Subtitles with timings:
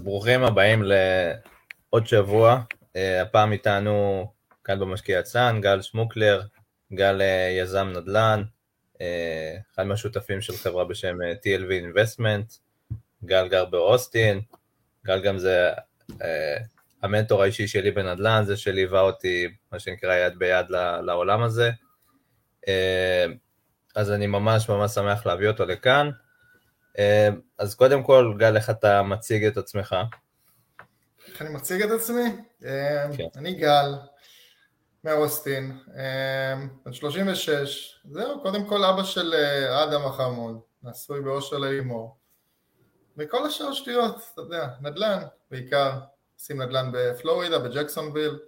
[0.00, 4.26] אז ברוכים הבאים לעוד שבוע, uh, הפעם איתנו
[4.64, 6.42] כאן במשקיע עצלן, גל שמוקלר,
[6.92, 8.42] גל uh, יזם נדל"ן,
[8.94, 8.98] uh,
[9.74, 12.58] אחד מהשותפים של חברה בשם TLV Investment,
[13.24, 14.40] גל גר באוסטין,
[15.06, 15.70] גל גם זה
[17.02, 20.66] המנטור האישי שלי בנדל"ן, זה שליווה אותי, מה שנקרא, יד ביד
[21.02, 21.70] לעולם הזה.
[23.96, 26.10] אז אני ממש ממש שמח להביא אותו לכאן.
[27.00, 29.96] אה, אז קודם כל, גל, איך אתה מציג את עצמך?
[31.28, 32.24] איך אני מציג את עצמי?
[32.64, 33.26] אה, כן.
[33.36, 33.94] אני גל,
[35.04, 39.34] מאוסטין, אה, בן 36, זהו, קודם כל אבא של
[39.84, 42.16] אדם החמוד, נשוי באושר ללימור.
[43.16, 45.98] וכל השאר שטויות, אתה יודע, נדל"ן, בעיקר,
[46.38, 48.38] עושים נדל"ן בפלורידה, בג'קסונוויל.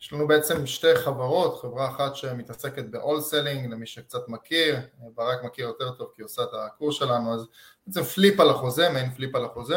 [0.00, 4.76] יש לנו בעצם שתי חברות, חברה אחת שמתעסקת ב-wholesaling, למי שקצת מכיר,
[5.14, 7.46] ברק מכיר יותר טוב כי עושה את הקורס שלנו, אז
[7.86, 9.76] בעצם flip על החוזה, מעין flip על החוזה.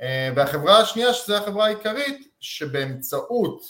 [0.00, 3.62] אה, והחברה השנייה, שזו החברה העיקרית, שבאמצעות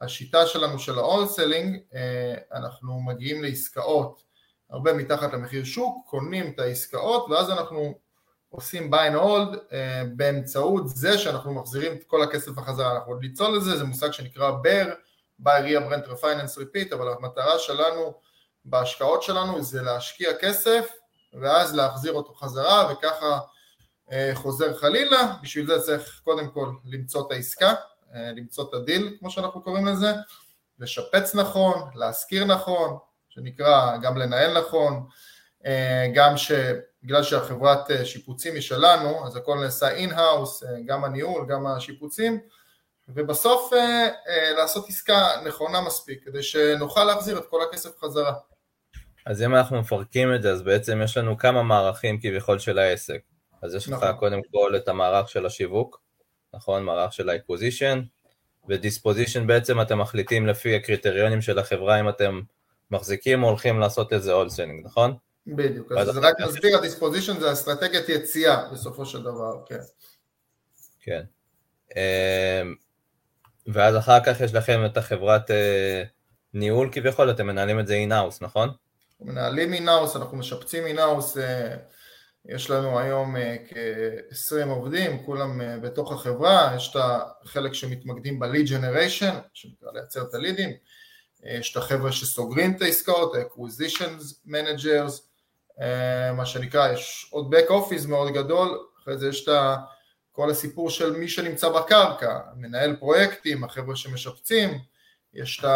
[0.00, 4.22] השיטה שלנו של ה-wholesaling, אה, אנחנו מגיעים לעסקאות
[4.70, 7.94] הרבה מתחת למחיר שוק, קונים את העסקאות, ואז אנחנו
[8.48, 9.74] עושים buy and hold uh,
[10.16, 14.50] באמצעות זה שאנחנו מחזירים את כל הכסף בחזרה, אנחנו עוד ניכנס לזה, זה מושג שנקרא
[14.50, 14.88] BRRRR,
[15.42, 18.14] Buy Rehab Rent Refinance Repeat, אבל המטרה שלנו
[18.64, 20.88] בהשקעות שלנו זה להשקיע כסף
[21.40, 23.38] ואז להחזיר אותו חזרה וככה
[24.08, 29.16] uh, חוזר חלילה, בשביל זה צריך קודם כל למצוא את העסקה, uh, למצוא את הדיל
[29.18, 30.12] כמו שאנחנו קוראים לזה,
[30.78, 32.98] לשפץ נכון, להשכיר נכון,
[33.28, 35.06] שנקרא גם לנהל נכון,
[35.62, 35.66] uh,
[36.14, 36.52] גם ש...
[37.02, 42.40] בגלל שהחברת אה, שיפוצים היא שלנו, אז הכל נעשה in-house, אה, גם הניהול, גם השיפוצים,
[43.14, 44.08] ובסוף אה,
[44.56, 48.34] לעשות עסקה נכונה מספיק, כדי שנוכל להחזיר את כל הכסף חזרה.
[49.26, 53.20] אז אם אנחנו מפרקים את זה, אז בעצם יש לנו כמה מערכים כביכול של העסק.
[53.62, 54.08] אז יש נכון.
[54.08, 56.00] לך קודם כל את המערך של השיווק,
[56.54, 56.82] נכון?
[56.82, 57.98] מערך של ה-acquisition,
[58.68, 62.40] ו disposition בעצם אתם מחליטים לפי הקריטריונים של החברה אם אתם
[62.90, 65.16] מחזיקים או הולכים לעשות איזה wholesaling, נכון?
[65.46, 69.80] בדיוק, אז זה רק מסביר, ה disposition זה אסטרטגיית יציאה בסופו של דבר, כן.
[71.00, 71.22] כן.
[73.72, 76.02] ואז אחר כך יש לכם את החברת אה,
[76.54, 78.70] ניהול כביכול, אתם מנהלים את זה אינאוס, נכון?
[79.20, 81.76] מנהלים אינאוס, אנחנו משפצים אינאוס, אה,
[82.44, 87.02] יש לנו היום אה, כ-20 עובדים, כולם בתוך החברה, יש את
[87.44, 90.70] החלק שמתמקדים ב-lead generation, שנקרא לייצר את הלידים,
[91.44, 95.30] יש את החבר'ה שסוגרים את העסקאות, ה-acquisitions managers,
[95.80, 99.54] אה, מה שנקרא, יש עוד back office מאוד גדול, אחרי זה יש את
[100.32, 104.78] כל הסיפור של מי שנמצא בקרקע, מנהל פרויקטים, החבר'ה שמשפצים,
[105.34, 105.70] יש את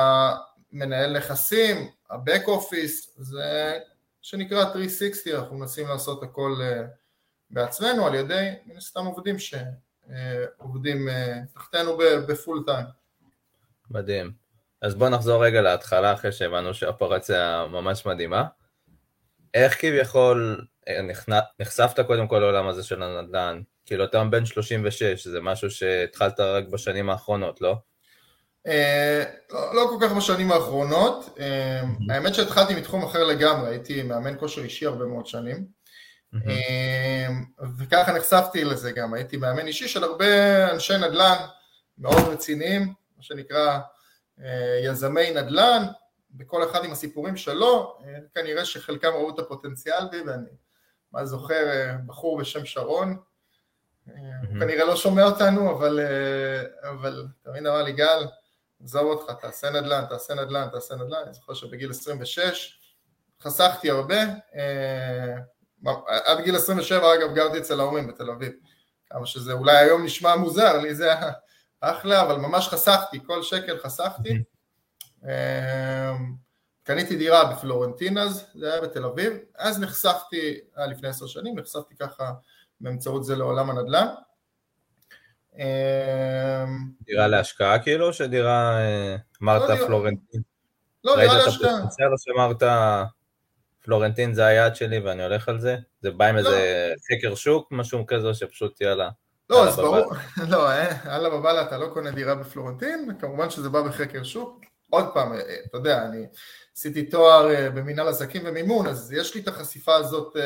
[0.73, 3.79] המנהל נכסים, ה-back office, זה
[4.23, 6.83] שנקרא 360, אנחנו מנסים לעשות הכל אה,
[7.51, 11.99] בעצמנו על ידי מן הסתם עובדים שעובדים אה, תחתנו
[12.29, 12.87] בפול טיים.
[13.91, 14.33] מדהים.
[14.83, 18.45] אז בואו נחזור רגע להתחלה אחרי שהבנו שהאופרציה ממש מדהימה.
[19.55, 21.01] איך כביכול אה,
[21.61, 23.61] נחשפת קודם כל לעולם הזה של הנדל"ן?
[23.87, 27.77] כאילו אתה בן 36, זה משהו שהתחלת רק בשנים האחרונות, לא?
[28.67, 34.39] אה, לא, לא כל כך בשנים האחרונות, אה, האמת שהתחלתי מתחום אחר לגמרי, הייתי מאמן
[34.39, 35.85] כושר אישי הרבה מאוד שנים,
[37.79, 41.37] וככה נחשפתי לזה גם, הייתי מאמן אישי של הרבה אנשי נדל"ן
[41.99, 42.83] מאוד רציניים,
[43.17, 43.79] מה שנקרא
[44.83, 45.83] יזמי נדל"ן,
[46.37, 50.51] בכל אחד עם הסיפורים שלו, אה, כנראה שחלקם ראו את הפוטנציאל בי, ואני
[51.13, 53.17] מה זוכר אה, בחור בשם שרון,
[54.07, 54.15] הוא
[54.55, 56.01] אה, כנראה לא שומע אותנו, אבל,
[56.83, 58.27] אבל תמיד אמר לי גל,
[58.85, 62.81] עזוב אותך, תעשה נדל"ן, תעשה נדל"ן, תעשה נדל"ן, אני זוכר שבגיל 26
[63.43, 64.23] חסכתי הרבה,
[66.07, 68.53] עד גיל 27 אגב גרתי אצל ההורים בתל אביב,
[69.11, 71.13] כמה שזה אולי היום נשמע מוזר, לי זה
[71.81, 74.43] אחלה, אבל ממש חסכתי, כל שקל חסכתי,
[76.83, 81.97] קניתי דירה בפלורנטין אז, זה היה בתל אביב, אז נחשפתי, היה לפני עשר שנים, נחשפתי
[81.97, 82.33] ככה
[82.81, 84.07] באמצעות זה לעולם הנדל"ן.
[85.59, 85.65] אמ,
[87.01, 90.43] דירה להשקעה כאילו, שדירה, אה, אמרת לא פלורנטין?
[91.05, 91.71] לא, דירה להשקעה.
[91.71, 92.63] ראית את הפוטנציאל שאמרת
[93.85, 95.77] פלורנטין זה היעד שלי ואני הולך על זה?
[96.01, 96.39] זה בא עם לא.
[96.39, 99.11] איזה חקר שוק, משהו כזה, שפשוט יאללה.
[99.51, 100.13] לא, אז ברור,
[100.53, 104.61] לא, אה, אללה בבאללה אתה לא קונה דירה בפלורנטין, כמובן שזה בא בחקר שוק,
[104.91, 106.27] עוד פעם, אה, אה, אתה יודע, אני
[106.77, 110.37] עשיתי תואר במנהל עסקים ומימון, אז יש לי את החשיפה הזאת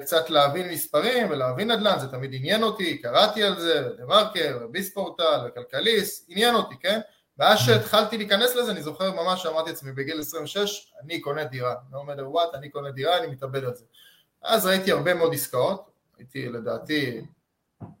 [0.00, 5.40] קצת להבין מספרים ולהבין נדל"ן, זה תמיד עניין אותי, קראתי על זה, דה מרקר, ביספורטל,
[5.46, 7.00] וכלכליסט, עניין אותי, כן?
[7.38, 11.94] ואז שהתחלתי להיכנס לזה, אני זוכר ממש שאמרתי לעצמי בגיל 26, אני קונה דירה, no
[11.94, 13.84] matter what, אני קונה דירה, אני מתאבד על זה.
[14.42, 17.20] אז ראיתי הרבה מאוד עסקאות, הייתי לדעתי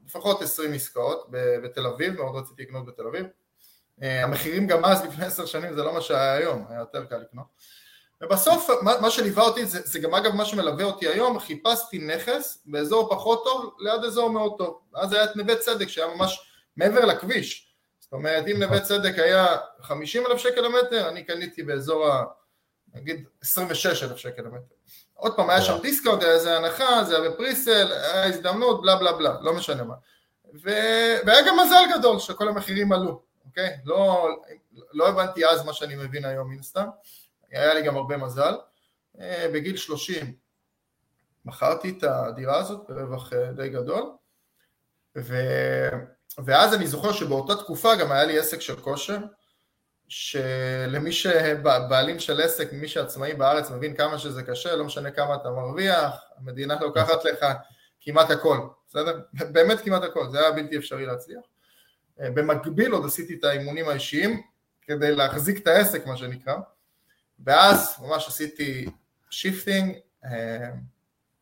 [0.06, 1.26] לפחות 20 עסקאות
[1.64, 3.26] בתל אביב, מאוד רציתי לקנות בתל אביב.
[4.02, 7.16] אה, המחירים גם אז לפני עשר שנים זה לא מה שהיה היום, היה יותר קל
[7.16, 7.46] לקנות.
[8.20, 12.62] ובסוף מה, מה שליווה אותי זה, זה גם אגב מה שמלווה אותי היום, חיפשתי נכס
[12.66, 14.80] באזור פחות טוב ליד אזור מאוד טוב.
[14.94, 17.72] אז היה את נווה צדק שהיה ממש מעבר לכביש.
[18.00, 19.46] זאת אומרת אם נווה צדק היה
[19.80, 22.24] 50 אלף שקל למטר, אני קניתי באזור ה...
[22.94, 24.74] נגיד 26 אלף שקל למטר.
[25.14, 28.96] עוד פעם היה שם discount, היה איזה הנחה, זה היה ב presale, היה הזדמנות, בלה
[28.96, 29.94] בלה בלה, לא משנה מה.
[30.64, 30.70] ו...
[31.26, 33.76] והיה גם מזל גדול שכל המחירים עלו, אוקיי?
[33.84, 34.28] לא,
[34.92, 36.86] לא הבנתי אז מה שאני מבין היום מן הסתם,
[37.50, 38.54] היה לי גם הרבה מזל.
[39.20, 40.34] אה, בגיל 30
[41.44, 44.02] מכרתי את הדירה הזאת ברווח אה, די גדול,
[45.16, 45.36] ו...
[46.44, 49.18] ואז אני זוכר שבאותה תקופה גם היה לי עסק של כושר,
[50.08, 55.50] שלמי שבעלים של עסק, מי שעצמאי בארץ מבין כמה שזה קשה, לא משנה כמה אתה
[55.50, 57.46] מרוויח, המדינה לוקחת לך
[58.00, 58.58] כמעט הכל,
[58.88, 59.20] בסדר?
[59.52, 61.40] באמת כמעט הכל, זה היה בלתי אפשרי להצליח.
[62.18, 64.42] במקביל עוד עשיתי את האימונים האישיים
[64.82, 66.54] כדי להחזיק את העסק מה שנקרא,
[67.44, 68.90] ואז ממש עשיתי
[69.30, 69.98] shifting,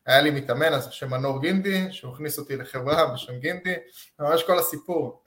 [0.05, 3.75] היה לי מתאמן אז בשם מנור גינדי, שהוא הכניס אותי לחברה בשם גינדי,
[4.19, 5.23] ממש כל הסיפור.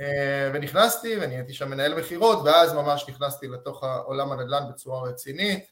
[0.00, 5.64] אה, ונכנסתי ואני הייתי שם מנהל מכירות ואז ממש נכנסתי לתוך העולם הנדל"ן בצורה רצינית.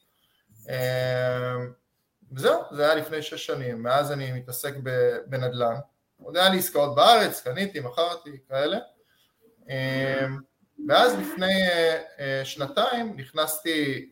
[0.68, 1.56] אה,
[2.32, 4.74] וזהו, זה היה לפני שש שנים, מאז אני מתעסק
[5.26, 5.74] בנדל"ן.
[6.22, 8.78] עוד היה לי עסקאות בארץ, קניתי, מכרתי, כאלה.
[9.70, 10.26] אה,
[10.88, 11.62] ואז לפני
[12.44, 14.10] שנתיים נכנסתי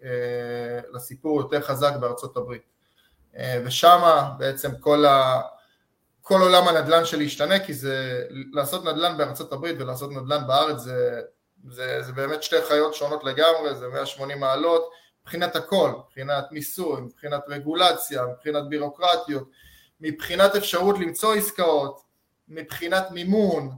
[0.93, 2.63] לסיפור יותר חזק בארצות הברית.
[3.65, 4.01] ושם
[4.39, 5.41] בעצם כל ה...
[6.31, 11.21] כל עולם הנדל"ן שלי ישתנה, כי זה, לעשות נדל"ן בארצות הברית ולעשות נדל"ן בארץ זה,
[11.69, 14.91] זה, זה באמת שתי חיות שונות לגמרי, זה 180 מעלות,
[15.23, 19.51] מבחינת הכל, מבחינת מיסוי, מבחינת רגולציה, מבחינת בירוקרטיות,
[20.01, 22.01] מבחינת אפשרות למצוא עסקאות,
[22.49, 23.75] מבחינת מימון, אה,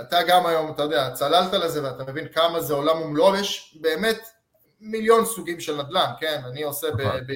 [0.00, 4.18] אתה גם היום, אתה יודע, צללת לזה ואתה מבין כמה זה עולם ומלואו, יש באמת
[4.80, 7.00] מיליון סוגים של נדל"ן, כן, אני עושה ב...
[7.00, 7.20] נכון.
[7.26, 7.32] ב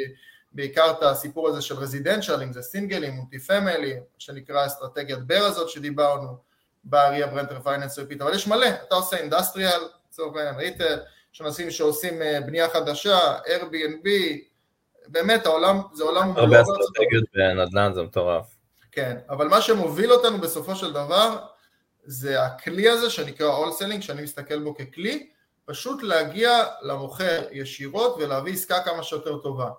[0.55, 5.69] בעיקר את הסיפור הזה של רזידנציאל, אם זה סינגלים, מולטי פמילי, שנקרא אסטרטגיית בר הזאת
[5.69, 6.37] שדיברנו,
[6.85, 10.99] Buy Rehab Rent Refinance Repeat, אבל יש מלא, אתה עושה industrial, לצורך העניין retail,
[11.35, 14.09] יש אנשים שעושים אה, בנייה חדשה, Airbnb,
[15.09, 16.33] באמת העולם, זה עולם...
[16.37, 18.57] הרבה אסטרטגיות בנדל"ן זה מטורף.
[18.93, 21.39] כן, אבל מה שמוביל אותנו בסופו של דבר,
[22.07, 25.31] זה הכלי הזה שנקרא wholesaling, שאני מסתכל בו ככלי,
[25.65, 29.71] פשוט להגיע למוכר ישירות ולהביא עסקה כמה שיותר טובה.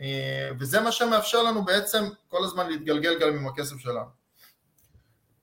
[0.00, 4.22] אה, וזה מה שמאפשר לנו בעצם כל הזמן להתגלגל גם עם הכסף שלנו.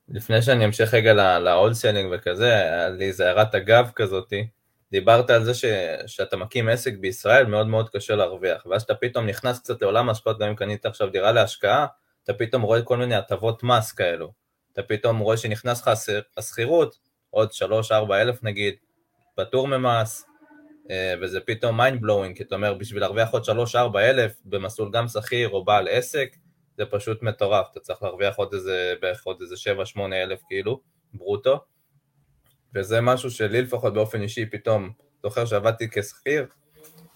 [0.08, 1.72] לפני שאני אמשיך רגע ל-all
[2.12, 4.48] וכזה, היה לי איזה הערת אגב כזאתי,
[4.92, 5.64] דיברת על זה ש,
[6.06, 10.38] שאתה מקים עסק בישראל, מאוד מאוד קשה להרוויח, ואז אתה פתאום נכנס קצת לעולם ההשקעות,
[10.38, 11.86] גם אם קנית עכשיו דירה להשקעה,
[12.24, 14.32] אתה פתאום רואה כל מיני הטבות מס כאלו.
[14.72, 15.90] אתה פתאום רואה שנכנס לך
[16.36, 16.98] השכירות,
[17.30, 18.74] עוד 3-4 אלף נגיד,
[19.34, 20.26] פטור ממס,
[20.90, 25.08] אה, וזה פתאום mind blowing, כי אתה אומר, בשביל להרוויח עוד 3-4 אלף במסלול גם
[25.08, 26.36] שכיר או בעל עסק,
[26.76, 29.54] זה פשוט מטורף, אתה צריך להרוויח עוד איזה, בערך עוד איזה
[29.96, 30.80] 7-8 אלף כאילו,
[31.14, 31.60] ברוטו,
[32.74, 34.90] וזה משהו שלי לפחות באופן אישי פתאום,
[35.22, 36.46] זוכר שעבדתי כשכיר,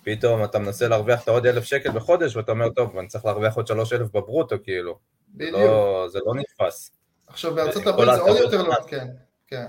[0.04, 3.56] פתאום אתה מנסה להרוויח את העוד אלף שקל בחודש, ואתה אומר, טוב, אני צריך להרוויח
[3.56, 4.98] עוד שלוש אלף בברוטו, כאילו.
[5.28, 5.56] בדיוק.
[5.56, 7.03] לא, זה לא נתפס.
[7.34, 9.06] עכשיו בארצות הברית זה עוד יותר לא, כן,
[9.46, 9.66] כן.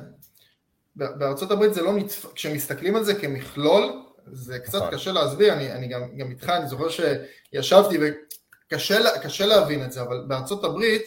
[0.95, 4.91] בארצות הברית זה לא נתפס, כשמסתכלים על זה כמכלול, זה קצת נכון.
[4.91, 10.25] קשה להסביר, אני, אני גם, גם איתך, אני זוכר שישבתי וקשה להבין את זה, אבל
[10.27, 11.03] בארצות הברית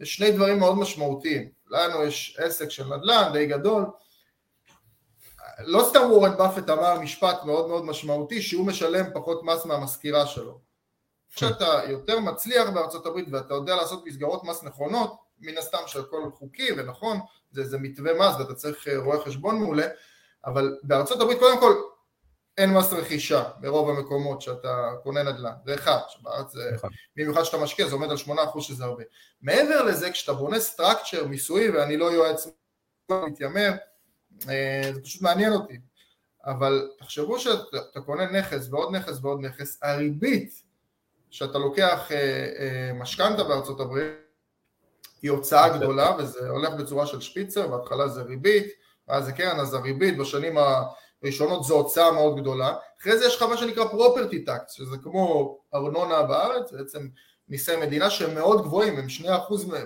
[0.00, 1.48] יש שני דברים מאוד משמעותיים.
[1.70, 3.84] לנו יש עסק של נדל"ן די גדול,
[5.58, 10.60] לא סתם וורן באפט אמר משפט מאוד מאוד משמעותי שהוא משלם פחות מס מהמזכירה שלו.
[11.34, 16.68] כשאתה יותר מצליח בארצות הברית ואתה יודע לעשות מסגרות מס נכונות, מן הסתם שהכל חוקי
[16.76, 17.18] ונכון,
[17.50, 19.86] זה, זה מתווה מס ואתה צריך אה, רואה חשבון מעולה,
[20.46, 21.72] אבל בארצות הברית קודם כל
[22.58, 26.90] אין מס רכישה ברוב המקומות שאתה קונה נדל"ן, זה אחד, שבארץ זה, נכון.
[27.16, 29.02] במיוחד שאתה משקיע זה עומד על 8% שזה הרבה.
[29.42, 32.46] מעבר לזה כשאתה בונה סטרקצ'ר מיסוי ואני לא יועץ
[33.10, 33.72] מתיימר,
[34.48, 35.78] אה, זה פשוט מעניין אותי,
[36.44, 40.62] אבל תחשבו שאתה קונה נכס ועוד נכס ועוד נכס, הריבית
[41.30, 44.25] שאתה לוקח אה, משכנתה בארצות הברית
[45.22, 48.66] היא הוצאה גדולה וזה הולך בצורה של שפיצר, בהתחלה זה ריבית,
[49.08, 50.56] ואז זה קרן, אז הריבית בשנים
[51.22, 55.58] הראשונות זו הוצאה מאוד גדולה, אחרי זה יש לך מה שנקרא פרופרטי טקס, שזה כמו
[55.74, 57.08] ארנונה בארץ, בעצם
[57.48, 59.28] מיסי מדינה שהם מאוד גבוהים, הם 2%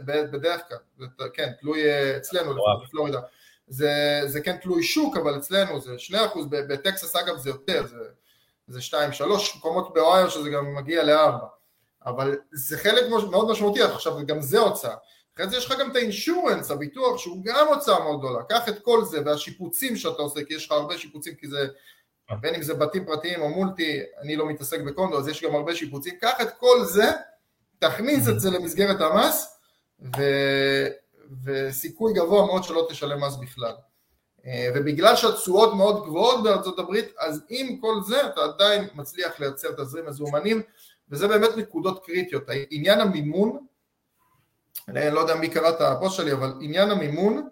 [0.06, 2.54] בדרך כלל, זה, כן, תלוי אה, אצלנו,
[2.86, 3.20] בפלורידה,
[3.68, 6.14] זה, זה כן תלוי שוק, אבל אצלנו זה 2%,
[6.50, 7.96] בטקסס אגב זה יותר, זה,
[8.68, 9.22] זה 2-3
[9.56, 11.44] מקומות באוהיו שזה גם מגיע ל-4,
[12.06, 14.94] אבל זה חלק מאוד משמעותי, עכשיו גם זה הוצאה.
[15.40, 18.42] אחרי זה יש לך גם את האינשורנס, הביטוח, שהוא גם הוצאה מאוד גדולה.
[18.42, 21.66] קח את כל זה והשיפוצים שאתה עושה, כי יש לך הרבה שיפוצים, כי זה,
[22.40, 25.74] בין אם זה בתים פרטיים או מולטי, אני לא מתעסק בקונדו, אז יש גם הרבה
[25.74, 26.14] שיפוצים.
[26.20, 27.10] קח את כל זה,
[27.78, 29.58] תכניס את זה למסגרת המס,
[30.16, 30.22] ו...
[31.44, 33.72] וסיכוי גבוה מאוד שלא תשלם מס בכלל.
[34.46, 39.72] אה, ובגלל שהתשואות מאוד גבוהות בארצות הברית, אז עם כל זה אתה עדיין מצליח לייצר
[39.72, 40.62] תזרים מזומנים,
[41.10, 42.42] וזה באמת נקודות קריטיות.
[42.70, 43.66] עניין המימון,
[44.88, 47.48] אני לא יודע מי קרא את הפוסט שלי, אבל עניין המימון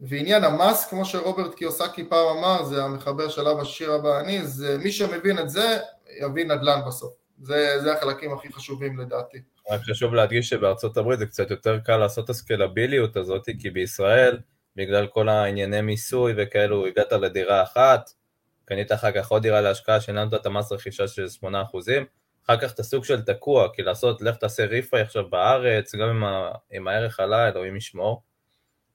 [0.00, 4.78] ועניין המס, כמו שרוברט קיוסקי פעם אמר, זה המחבר של אבא שיר הבא אני, זה
[4.78, 5.78] מי שמבין את זה,
[6.20, 7.12] יבין נדל"ן בסוף.
[7.42, 9.38] זה, זה החלקים הכי חשובים לדעתי.
[9.70, 14.38] רק חשוב להדגיש שבארצות הברית זה קצת יותר קל לעשות את הסקלביליות הזאת, כי בישראל,
[14.76, 18.10] בגלל כל הענייני מיסוי וכאלו, הגעת לדירה אחת,
[18.64, 21.46] קנית אחר כך עוד דירה להשקעה, שילמת את המס רכישה של 8%,
[22.44, 26.24] אחר כך אתה סוג של תקוע, כי לעשות, לך תעשה ריפאי עכשיו בארץ, גם אם,
[26.24, 28.22] ה, אם הערך עלה, אלוהים ישמור,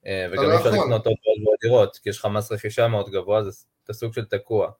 [0.06, 3.38] אה, וגם לא אפשר לקנות עוד ועוד דירות, כי יש לך מס רכישה מאוד גבוה,
[3.38, 4.70] אז אתה סוג של תקוע.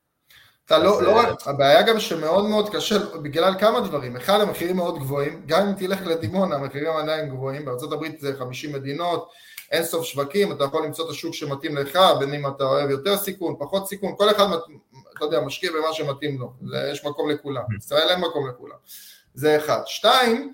[0.64, 4.98] אתה לא, לא רק, הבעיה גם שמאוד מאוד קשה בגלל כמה דברים, אחד המחירים מאוד
[4.98, 9.28] גבוהים, גם אם תלך לדימונה המחירים עדיין גבוהים, הברית זה 50 מדינות,
[9.70, 13.16] אין סוף שווקים, אתה יכול למצוא את השוק שמתאים לך, בין אם אתה אוהב יותר
[13.16, 14.46] סיכון, פחות סיכון, כל אחד,
[15.16, 16.52] אתה יודע, משקיע במה שמתאים לו,
[16.92, 18.76] יש מקום לכולם, ישראל אין מקום לכולם,
[19.34, 19.80] זה אחד.
[19.86, 20.52] שתיים,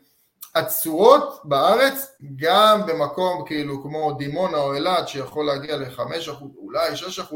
[0.54, 6.90] התשואות בארץ, גם במקום כאילו כמו דימונה או אילת שיכול להגיע ל-5%, אולי
[7.30, 7.35] 6%,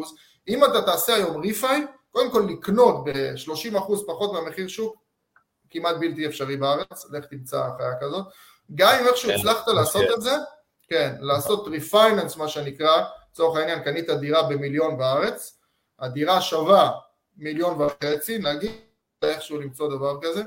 [0.49, 1.81] אם אתה תעשה היום ריפאי,
[2.11, 4.97] קודם כל לקנות ב-30% פחות מהמחיר שוק,
[5.71, 8.27] כמעט בלתי אפשרי בארץ, לך תמצא חיה כזאת,
[8.75, 10.37] גם אם איכשהו כן, הצלחת לעשות את זה,
[10.89, 15.59] כן, לעשות ריפייננס מה שנקרא, לצורך העניין קנית דירה במיליון בארץ,
[15.99, 16.91] הדירה שווה
[17.37, 18.73] מיליון וחצי, נגיד
[19.23, 20.43] איכשהו למצוא דבר כזה,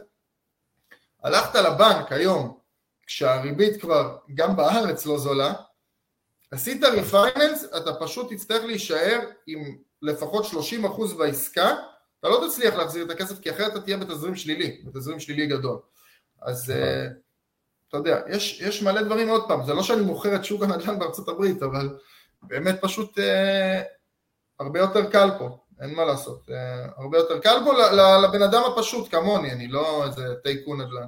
[1.23, 2.59] הלכת לבנק היום,
[3.07, 5.53] כשהריבית כבר גם בארץ לא זולה,
[6.51, 11.75] עשית ריפייננס, אתה פשוט תצטרך להישאר עם לפחות 30% בעסקה,
[12.19, 15.79] אתה לא תצליח להחזיר את הכסף כי אחרת אתה תהיה בתזרים שלילי, בתזרים שלילי גדול.
[16.41, 17.13] אז uh,
[17.91, 20.99] אתה יודע, יש, יש מלא דברים עוד פעם, זה לא שאני מוכר את שוק הנדל"ן
[20.99, 21.97] בארצות הברית, אבל
[22.41, 23.21] באמת פשוט uh,
[24.59, 26.53] הרבה יותר קל פה, אין מה לעשות, uh,
[27.01, 27.73] הרבה יותר קל פה
[28.23, 31.05] לבן אדם הפשוט כמוני, אני לא איזה טייקון נדל"ן.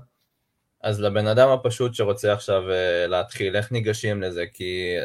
[0.81, 4.45] אז לבן אדם הפשוט שרוצה עכשיו uh, להתחיל, איך ניגשים לזה?
[4.53, 4.95] כי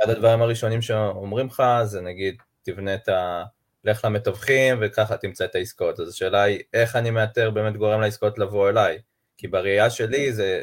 [0.00, 3.44] אחד הדברים הראשונים שאומרים לך זה נגיד תבנה את ה...
[3.84, 6.00] לך למתווכים וככה תמצא את העסקאות.
[6.00, 8.98] אז השאלה היא, איך אני מאתר באמת גורם לעסקאות לבוא אליי?
[9.36, 10.62] כי בראייה שלי זה,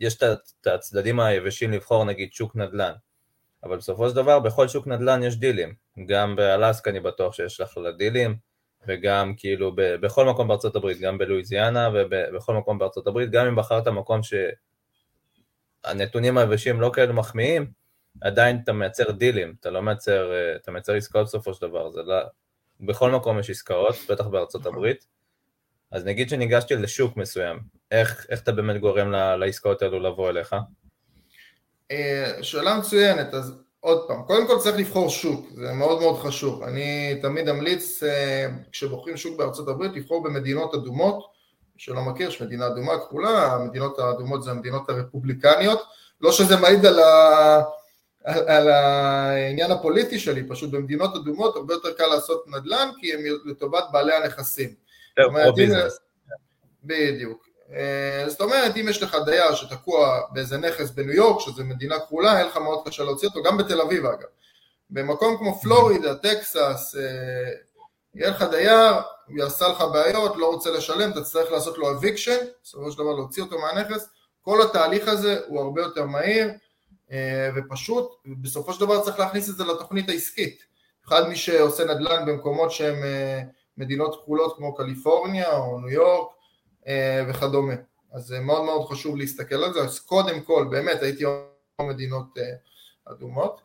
[0.00, 2.92] יש את הצדדים היבשים לבחור נגיד שוק נדל"ן,
[3.64, 5.74] אבל בסופו של דבר בכל שוק נדל"ן יש דילים.
[6.06, 8.36] גם באלסקה אני בטוח שיש לך לדילים,
[8.88, 13.56] וגם כאילו ב, בכל מקום בארצות הברית, גם בלואיזיאנה ובכל מקום בארצות הברית, גם אם
[13.56, 14.20] בחרת מקום
[15.84, 17.72] שהנתונים היבשים לא כאלה מחמיאים,
[18.20, 22.02] עדיין אתה מייצר דילים, אתה לא מייצר, אה, אתה מייצר עסקאות בסופו של דבר, זה
[22.02, 22.16] לא,
[22.80, 25.06] בכל מקום יש עסקאות, בטח בארצות הברית,
[25.90, 27.60] אז נגיד שניגשתי לשוק מסוים,
[27.92, 30.56] איך, איך אתה באמת גורם לעסקאות האלו לבוא אליך?
[31.90, 36.62] אה, שאלה מצוינת, אז עוד פעם, קודם כל צריך לבחור שוק, זה מאוד מאוד חשוב,
[36.62, 41.32] אני תמיד אמליץ אה, כשבוחרים שוק בארצות הברית לבחור במדינות אדומות,
[41.76, 45.82] שלא מכיר, יש מדינה אדומה כחולה, המדינות האדומות זה המדינות הרפובליקניות,
[46.20, 47.62] לא שזה מעיד על ה...
[48.24, 53.20] על, על העניין הפוליטי שלי, פשוט במדינות אדומות הרבה יותר קל לעשות נדל"ן כי הם
[53.44, 54.74] לטובת בעלי הנכסים.
[55.46, 55.98] או business.
[56.84, 57.51] בדיוק.
[57.74, 62.30] אה, זאת אומרת, אם יש לך דייר שתקוע באיזה נכס בניו יורק, שזה מדינה כחולה,
[62.30, 64.28] יהיה לך מאוד קשה להוציא אותו, גם בתל אביב אגב.
[64.90, 67.50] במקום כמו פלורידה, טקסס, אה,
[68.14, 68.94] יהיה לך דייר,
[69.26, 73.12] הוא יעשה לך בעיות, לא רוצה לשלם, אתה תצטרך לעשות לו eviction, בסופו של דבר
[73.12, 74.08] להוציא אותו מהנכס,
[74.42, 76.50] כל התהליך הזה הוא הרבה יותר מהיר,
[77.12, 78.10] אה, ופשוט
[78.42, 80.62] בסופו של דבר צריך להכניס את זה לתוכנית העסקית.
[81.06, 82.96] אחד מי שעושה נדל"ן במקומות שהם
[83.78, 86.28] מדינות כחולות כמו קליפורניה או ניו יורק
[87.28, 87.74] וכדומה.
[88.12, 91.24] אז זה מאוד מאוד חשוב להסתכל על זה, אז קודם כל באמת הייתי
[91.80, 92.26] מדינות
[93.04, 93.60] אדומות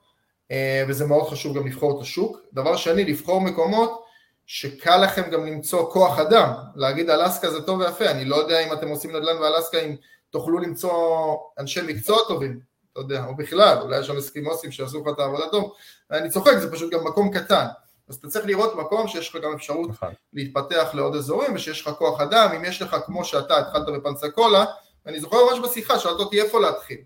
[0.88, 2.38] וזה מאוד חשוב גם לבחור את השוק.
[2.54, 4.04] דבר שני, לבחור מקומות
[4.46, 8.74] שקל לכם גם למצוא כוח אדם, להגיד אלסקה זה טוב ויפה, אני לא יודע אם
[8.74, 9.96] אתם עושים נדל"ן באלסקה אם
[10.30, 12.60] תוכלו למצוא אנשי מקצוע טובים,
[12.94, 15.74] אתה יודע, או בכלל, אולי יש שם אסקימוסים שיעשו לך את העבודה טוב,
[16.10, 17.66] ואני צוחק, זה פשוט גם מקום קטן.
[18.10, 20.14] אז אתה צריך לראות מקום שיש לך גם אפשרות נכון.
[20.34, 24.66] להתפתח לעוד אזורים, ושיש לך כוח אדם, אם יש לך כמו שאתה התחלת בפנסקולה,
[25.06, 26.98] ואני זוכר ממש בשיחה, שאלת אותי איפה להתחיל.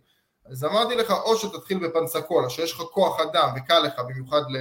[0.45, 4.57] אז אמרתי לך, או שתתחיל בפנסקולה, שיש לך כוח אדם וקל לך במיוחד ל,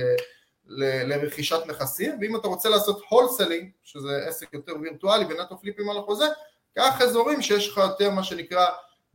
[0.66, 5.99] ל, לרכישת נכסים, ואם אתה רוצה לעשות הולסלינג, שזה עסק יותר וירטואלי ונטו פליפים על
[5.99, 6.26] החוזה,
[6.75, 8.66] קח אזורים שיש לך יותר מה שנקרא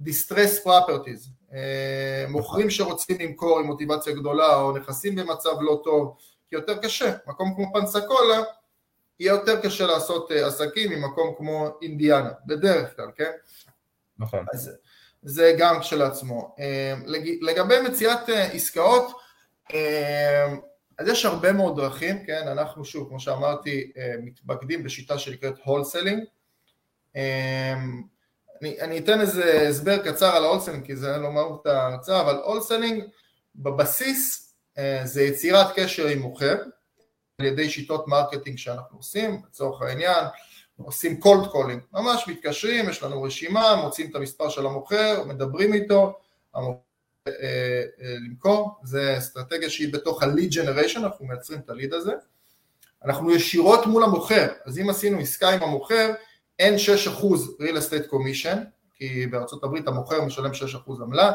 [0.02, 6.18] distress properties, אה, מוכרים שרוצים למכור עם מוטיבציה גדולה או נכסים במצב לא טוב,
[6.50, 8.42] כי יותר קשה, מקום כמו פנסקולה
[9.20, 13.32] יהיה יותר קשה לעשות אה, עסקים ממקום כמו אינדיאנה, בדרך כלל, כן?
[14.20, 14.46] נכון.
[14.54, 14.72] אז
[15.24, 16.56] זה גם כשלעצמו.
[16.60, 16.94] אה,
[17.42, 19.12] לגבי מציאת עסקאות,
[20.98, 22.48] אז יש הרבה מאוד דרכים, כן?
[22.48, 26.24] אנחנו שוב, כמו שאמרתי, מתמקדים בשיטה שנקראת wholesaling.
[28.62, 32.36] אני, אני אתן איזה הסבר קצר על ה wholesaling כי זה לא מהות ההרצאה, אבל
[32.36, 33.04] wholesaling
[33.56, 34.45] בבסיס אה,
[35.04, 36.58] זה יצירת קשר עם מוכר
[37.40, 40.26] על ידי שיטות marketing שאנחנו עושים, לצורך העניין
[40.78, 46.20] עושים cold calling, ממש מתקשרים, יש לנו רשימה, מוצאים את המספר של המוכר, מדברים איתו,
[46.56, 46.80] המוכר
[47.28, 47.34] אה,
[48.02, 52.14] אה, למכור, זה אסטרטגיה שהיא בתוך ה-lead generation, אנחנו מייצרים את ה lead הזה,
[53.06, 56.12] אנחנו ישירות מול המוכר, אז אם עשינו עסקה עם המוכר,
[56.60, 56.80] אין 6%
[57.60, 58.58] real estate commission,
[58.94, 59.26] כי
[59.64, 60.52] הברית המוכר משלם
[60.88, 61.32] 6% עמלה,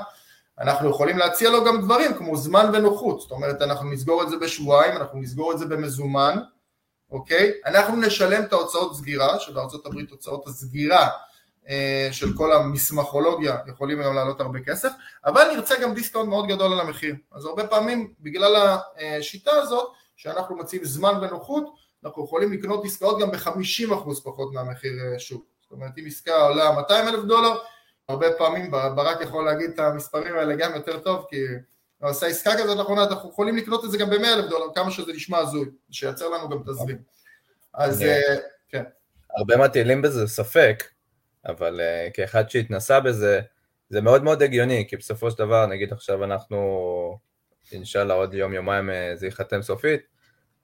[0.61, 4.37] אנחנו יכולים להציע לו גם דברים כמו זמן ונוחות, זאת אומרת אנחנו נסגור את זה
[4.37, 6.39] בשבועיים, אנחנו נסגור את זה במזומן,
[7.11, 7.53] אוקיי?
[7.67, 11.09] אנחנו נשלם את ההוצאות סגירה, שבארצות הברית הוצאות הסגירה
[11.69, 14.91] אה, של כל המסמכולוגיה יכולים היום לעלות הרבה כסף,
[15.25, 20.57] אבל נרצה גם discount מאוד גדול על המחיר, אז הרבה פעמים בגלל השיטה הזאת שאנחנו
[20.57, 21.65] מציעים זמן ונוחות
[22.05, 25.45] אנחנו יכולים לקנות עסקאות גם ב-50% פחות מהמחיר אה, שוק.
[25.63, 27.59] זאת אומרת, אם עסקה עולה 200 אלף דולר,
[28.11, 31.37] הרבה פעמים ברק יכול להגיד את המספרים האלה גם יותר טוב, כי
[31.99, 34.91] הוא עשה עסקה כזאת לאחרונה, אנחנו יכולים לקנות את זה גם ב-100 אלף דולר, כמה
[34.91, 36.99] שזה נשמע הזוי, שייצר לנו גם תזרים.
[37.75, 38.37] אז אה,
[38.69, 38.85] כן.
[39.37, 40.85] הרבה מטילים בזה ספק,
[41.47, 43.41] אבל uh, כאחד שהתנסה בזה,
[43.91, 47.19] זה מאוד מאוד הגיוני, כי בסופו של דבר, נגיד עכשיו אנחנו,
[47.73, 50.01] אינשאללה עוד יום יומיים זה ייחתם סופית,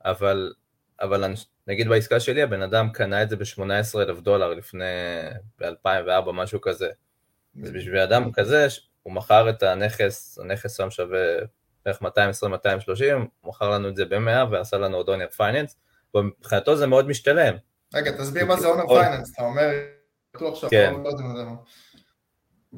[0.04, 0.52] אבל
[1.00, 1.34] אבל
[1.66, 4.84] נגיד בעסקה שלי הבן אדם קנה את זה ב-18 אלף דולר לפני,
[5.60, 6.88] ב-2004, משהו כזה.
[7.62, 8.66] אז בשביל אדם כזה,
[9.02, 11.18] הוא מכר את הנכס, הנכס שם שווה
[11.84, 12.06] בערך 220-230,
[13.40, 15.76] הוא מכר לנו את זה ב-100 ועשה לנו עוד owner finance,
[16.14, 17.56] ומבחינתו זה מאוד משתלם.
[17.94, 19.70] רגע, תסביר מה זה אונר פייננס, אתה אומר,
[20.34, 20.94] בטוח שאתה כן.
[21.04, 21.42] לא יודע מה זה.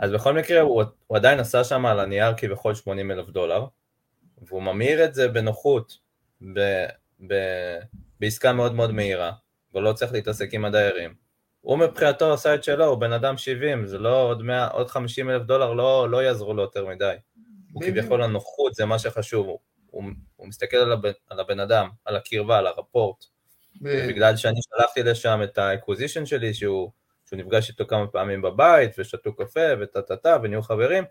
[0.01, 3.67] אז בכל מקרה, הוא, הוא עדיין עשה שם על הנייר כביכול 80 אלף דולר,
[4.43, 5.99] והוא ממיר את זה בנוחות,
[6.55, 6.87] ב,
[7.27, 7.35] ב,
[8.21, 9.33] בעסקה מאוד מאוד מהירה,
[9.75, 11.28] ולא צריך להתעסק עם הדיירים.
[11.61, 15.31] הוא מבחינתו עשה את שלו, הוא בן אדם 70, זה לא עוד, 100, עוד 50
[15.31, 17.15] אלף דולר, לא, לא יעזרו לו יותר מדי.
[17.73, 19.59] הוא כביכול הנוחות, זה מה שחשוב, הוא,
[19.91, 20.05] הוא,
[20.37, 23.25] הוא מסתכל על הבן, על הבן אדם, על הקרבה, על ה rapport.
[23.81, 26.91] בגלל שאני שלחתי לשם את ה acquisition שלי, שהוא,
[27.27, 31.05] שהוא נפגש איתו כמה פעמים בבית, ושתו קפה, וטה טה טה, ונהיו חברים,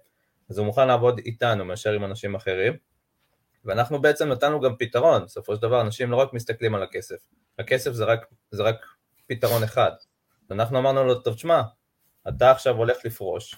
[0.50, 2.74] אז הוא מוכן לעבוד איתנו מאשר עם אנשים אחרים.
[3.66, 7.28] ואנחנו בעצם נתנו גם פתרון, בסופו של דבר אנשים לא רק מסתכלים על הכסף,
[7.60, 8.86] הכסף זה רק, זה רק
[9.28, 9.92] פתרון אחד.
[10.50, 11.62] ואנחנו אמרנו לו, טוב תשמע,
[12.28, 13.56] אתה עכשיו הולך לפרוש,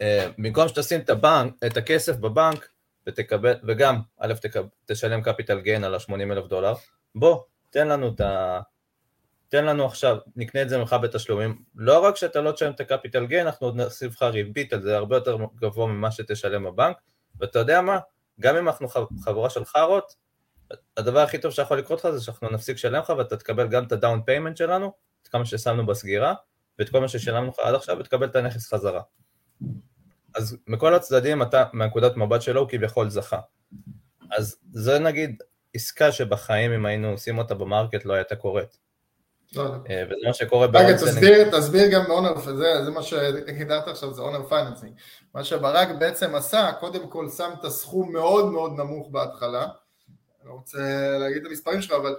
[0.00, 2.68] אה, במקום שתשים את הבנק, את הכסף בבנק,
[3.06, 6.74] ותקבל, וגם, א', תקב, תשלם קפיטל גיין על ה-80 אלף דולר,
[7.14, 8.60] בוא, תן לנו את ה...
[9.48, 12.86] תן לנו עכשיו, נקנה את זה ממך בתשלומים, לא רק שאתה לא תשלם את ה
[12.86, 16.96] capital gain, אנחנו עוד נוסיף לך ריבית על זה הרבה יותר גבוה ממה שתשלם בבנק,
[17.40, 17.98] ואתה יודע מה?
[18.40, 18.88] גם אם אנחנו
[19.24, 20.14] חבורה של חארות,
[20.96, 23.92] הדבר הכי טוב שיכול לקרות לך זה שאנחנו נפסיק לשלם לך ואתה תקבל גם את
[23.92, 26.34] ה down payment שלנו, את כמה ששמנו בסגירה,
[26.78, 29.02] ואת כל מה ששילמנו לך עד עכשיו, ותקבל את הנכס חזרה.
[30.34, 33.40] אז מכל הצדדים אתה, מהנקודת מבט שלו, הוא כביכול זכה.
[34.36, 35.42] אז זה נגיד
[35.74, 38.78] עסקה שבחיים אם היינו עושים אותה ב market לא הייתה קורית.
[39.56, 39.74] לא, לא.
[39.90, 44.22] אה, וזה מה שקורה רגע, תסביר, תסביר גם owner, זה, זה מה שהגדרת עכשיו, זה
[44.22, 44.92] owner financing.
[45.34, 49.66] מה שברק בעצם עשה, קודם כל שם את הסכום מאוד מאוד נמוך בהתחלה,
[50.46, 50.78] לא רוצה
[51.18, 52.16] להגיד את המספרים שלך, אבל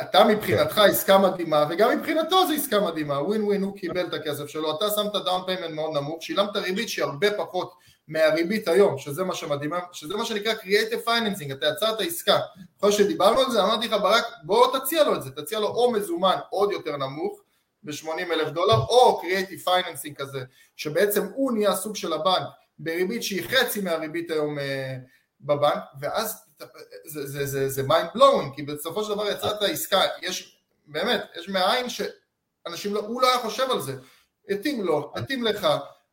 [0.00, 0.80] אתה מבחינתך כן.
[0.80, 4.90] עסקה מדהימה, וגם מבחינתו זו עסקה מדהימה, ווין ווין הוא קיבל את הכסף שלו, אתה
[4.90, 7.74] שמת down payment מאוד נמוך, שילמת ריבית שהיא הרבה פחות
[8.08, 12.38] מהריבית היום, שזה מה שמדהימה, שזה מה שנקרא Creative Financing, אתה יצרת עסקה.
[12.80, 15.92] אחרי שדיברנו על זה, אמרתי לך ברק, בוא תציע לו את זה, תציע לו או
[15.92, 17.40] מזומן עוד יותר נמוך,
[17.82, 20.40] ב-80 אלף דולר, או Creative Financing כזה,
[20.76, 24.96] שבעצם הוא נהיה סוג של הבנק, בריבית שהיא חצי מהריבית היום אה,
[25.40, 26.49] בבנק, ואז
[27.04, 31.48] זה, זה, זה, זה mind blowing, כי בסופו של דבר יצרת עסקה, יש, באמת, יש
[31.48, 33.96] מאין שאנשים לא, הוא לא היה חושב על זה,
[34.48, 35.66] התאים לו, התאים לך,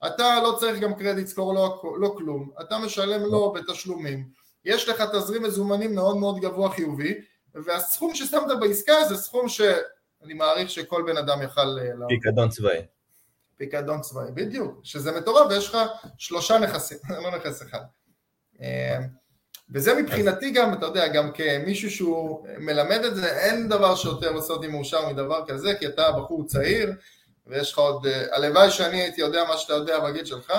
[0.07, 4.29] אתה לא צריך גם קרדיט סקור, לא, לא כלום, אתה משלם לו בתשלומים,
[4.65, 7.21] יש לך תזרים מזומנים מאוד מאוד גבוה חיובי,
[7.55, 11.79] והסכום ששמת בעסקה זה סכום שאני מעריך שכל בן אדם יכל...
[11.79, 12.81] אה, פיקדון צבאי.
[13.57, 15.77] פיקדון צבאי, בדיוק, שזה מטורף ויש לך
[16.17, 17.81] שלושה נכסים, לא נכס אחד.
[19.67, 24.31] אה, וזה מבחינתי גם, אתה יודע, גם כמישהו שהוא מלמד את זה, אין דבר שיותר
[24.31, 26.93] לעשות אותי מאושר מדבר כזה, כי אתה בחור צעיר,
[27.47, 30.53] ויש לך עוד, הלוואי שאני הייתי יודע מה שאתה יודע בגיל שלך,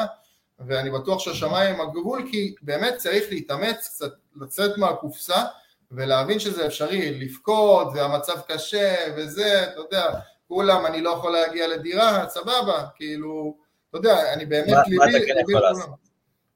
[0.66, 5.44] ואני בטוח שהשמיים הם הגבול, כי באמת צריך להתאמץ, קצת לצאת מהקופסה,
[5.90, 10.10] ולהבין שזה אפשרי, לבכות, והמצב קשה, וזה, אתה יודע,
[10.48, 13.56] כולם, אני לא יכול להגיע לדירה, סבבה, כאילו,
[13.90, 16.07] אתה יודע, אני באמת, מה, ליבי, מה אתה כן יכול לעשות?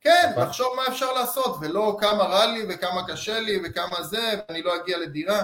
[0.03, 0.43] כן, נכון.
[0.43, 4.77] לחשוב מה אפשר לעשות, ולא כמה רע לי וכמה קשה לי וכמה זה, ואני לא
[4.77, 5.43] אגיע לדירה.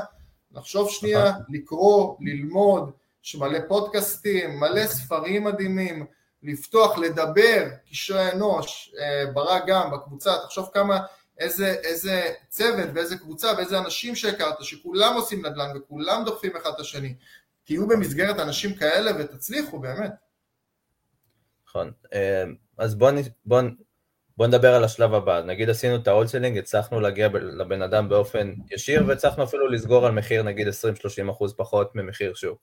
[0.52, 1.42] לחשוב שנייה, נכון.
[1.48, 2.90] לקרוא, ללמוד,
[3.24, 6.06] יש מלא פודקאסטים, מלא ספרים מדהימים,
[6.42, 11.00] לפתוח, לדבר, קשרי אנוש, אה, ברק גם, בקבוצה, תחשוב כמה,
[11.38, 16.80] איזה, איזה צוות ואיזה קבוצה ואיזה אנשים שהכרת, שכולם עושים נדל"ן וכולם דוחפים אחד את
[16.80, 17.14] השני.
[17.64, 20.12] תהיו במסגרת אנשים כאלה ותצליחו, באמת.
[21.68, 21.92] נכון.
[22.12, 22.44] אה,
[22.78, 23.14] אז בואו
[23.46, 23.60] בוא,
[24.38, 25.42] בוא נדבר על השלב הבא.
[25.42, 30.12] נגיד עשינו את ה wholesaling, הצלחנו להגיע לבן אדם באופן ישיר, והצלחנו אפילו לסגור על
[30.12, 30.70] מחיר נגיד 20-30%
[31.56, 32.58] פחות ממחיר שוק.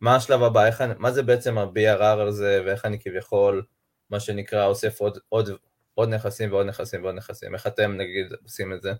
[0.00, 0.66] מה השלב הבא?
[0.66, 3.62] איך, מה זה בעצם ה-BRR הזה, ואיך אני כביכול,
[4.10, 5.50] מה שנקרא, אוסף עוד, עוד,
[5.94, 7.54] עוד נכסים ועוד נכסים ועוד נכסים?
[7.54, 8.92] איך אתם נגיד עושים את זה?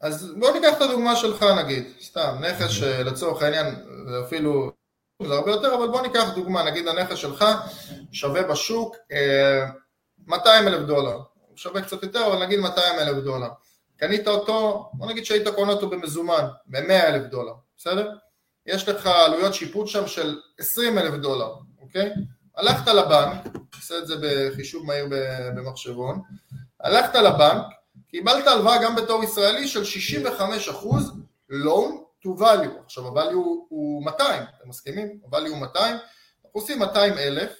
[0.00, 3.66] אז בוא ניקח את הדוגמה שלך נגיד, סתם, נכס שלצורך העניין
[4.10, 4.72] זה אפילו,
[5.22, 7.44] זה הרבה יותר, אבל בוא ניקח דוגמה, נגיד הנכס שלך
[8.12, 8.96] שווה בשוק
[10.30, 11.16] 200 אה, אלף דולר,
[11.48, 13.48] הוא שווה קצת יותר, אבל נגיד 200 אלף דולר.
[13.96, 18.10] קנית אותו, בוא נגיד שהיית קונה אותו במזומן, ב-100 אלף דולר, בסדר?
[18.66, 22.10] יש לך עלויות שיפוט שם של 20 אלף דולר, אוקיי?
[22.56, 25.06] הלכת לבנק, עושה את זה בחישוב מהיר
[25.56, 26.22] במחשבון,
[26.80, 27.64] הלכת לבנק,
[28.08, 30.32] קיבלת הלוואה גם בתור ישראלי של 65%
[31.52, 31.90] loan
[32.24, 33.34] to value, עכשיו ה-value
[33.68, 35.20] הוא 200, אתם מסכימים?
[35.24, 37.50] ה-value הוא 200, אנחנו עושים 200 אלף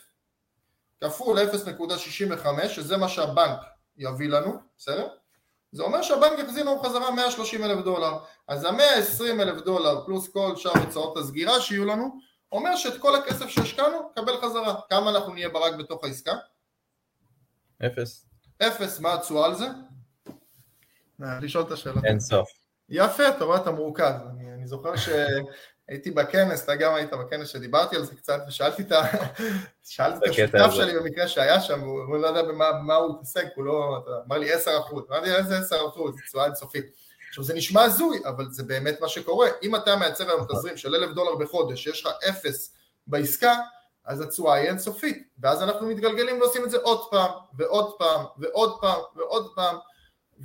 [1.00, 3.60] כפול 0.65 שזה מה שהבנק
[3.96, 5.08] יביא לנו, בסדר?
[5.72, 10.56] זה אומר שהבנק יחזיר לנו חזרה 130 אלף דולר אז ה-120 אלף דולר פלוס כל
[10.56, 12.18] שאר הוצאות הסגירה שיהיו לנו
[12.52, 16.32] אומר שאת כל הכסף שהשקענו קבל חזרה כמה אנחנו נהיה ברק בתוך העסקה?
[17.86, 18.30] אפס
[18.62, 19.66] אפס, מה התשואה על זה?
[21.18, 22.00] לשאול את השאלה.
[22.04, 22.48] אין סוף.
[22.88, 24.14] יפה, אתה רואה, אתה מורכז.
[24.30, 24.96] אני, אני זוכר
[25.90, 28.92] שהייתי בכנס, אתה גם היית בכנס שדיברתי על זה קצת, ושאלתי את,
[30.00, 34.38] את השותף שלי במקרה שהיה שם, הוא לא יודע במה הוא מתעסק, הוא לא, אמר
[34.38, 36.84] לי 10 אחוז, אמרתי איזה 10 אחוז, זו תשואה אינסופית.
[37.28, 39.48] עכשיו זה נשמע הזוי, אבל זה באמת מה שקורה.
[39.62, 40.56] אם אתה מייצר היום נכון.
[40.56, 42.74] תזרים של אלף דולר בחודש, שיש לך אפס
[43.06, 43.54] בעסקה,
[44.04, 45.28] אז התשואה היא אינסופית.
[45.38, 49.76] ואז אנחנו מתגלגלים ועושים את זה עוד פעם, ועוד פעם, ועוד פעם, ועוד פעם.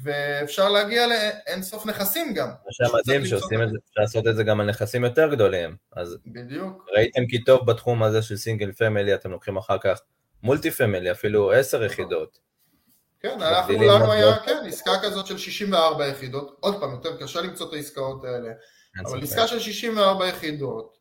[0.03, 2.47] ואפשר להגיע לאינסוף נכסים גם.
[2.47, 5.75] מה שמדהים שעושים את זה, אפשר לעשות את זה גם על נכסים יותר גדולים.
[5.95, 6.85] אז בדיוק.
[6.95, 9.99] ראיתם כי טוב בתחום הזה של single family, אתם לוקחים אחר כך
[10.43, 12.39] multi family, אפילו עשר יחידות.
[13.19, 17.69] כן, אנחנו לנו היה, כן, עסקה כזאת של 64 יחידות, עוד פעם, יותר קשה למצוא
[17.69, 18.51] את העסקאות האלה,
[19.05, 20.97] אבל עסקה של 64 יחידות,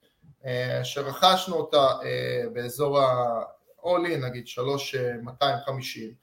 [0.47, 6.15] אה, שרכשנו אותה אה, באזור ה-all in, נגיד 3,250,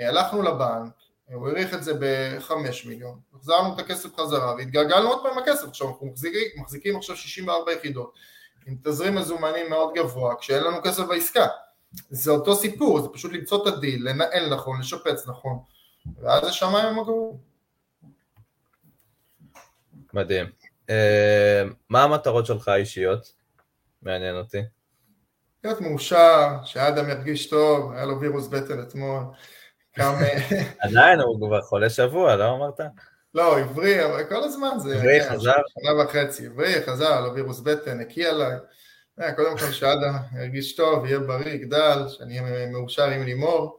[0.00, 0.92] אה, הלכנו לבנק,
[1.34, 2.52] הוא העריך את זה ב-5
[2.86, 7.72] מיליון, החזרנו את הכסף חזרה והתגלגלנו עוד פעם הכסף, עכשיו אנחנו מחזיקים, מחזיקים עכשיו 64
[7.72, 8.12] יחידות
[8.66, 11.46] עם תזרים מזומנים מאוד גבוה כשאין לנו כסף בעסקה,
[12.10, 15.58] זה אותו סיפור, זה פשוט למצוא את הדיל, לנהל נכון, לשפץ נכון,
[16.22, 17.36] ואז זה שמיים הם הגבוהים.
[20.12, 20.46] מדהים.
[20.90, 23.32] אה, מה המטרות שלך האישיות?
[24.02, 24.60] מעניין אותי.
[25.64, 29.22] להיות מאושר, שאדם ירגיש טוב, היה לו וירוס בטן אתמול.
[30.78, 32.80] עדיין הוא כבר חולה שבוע, לא אמרת?
[33.34, 34.96] לא, עברי, אבל כל הזמן זה...
[34.96, 35.52] עברי חזר?
[35.68, 38.56] שנה וחצי, עברי חזר, לא וירוס בטן, הקיא עליי.
[39.20, 43.78] אה, קודם כל שאדם ירגיש טוב, יהיה בריא, יגדל, שאני אהיה מאושר עם לימור.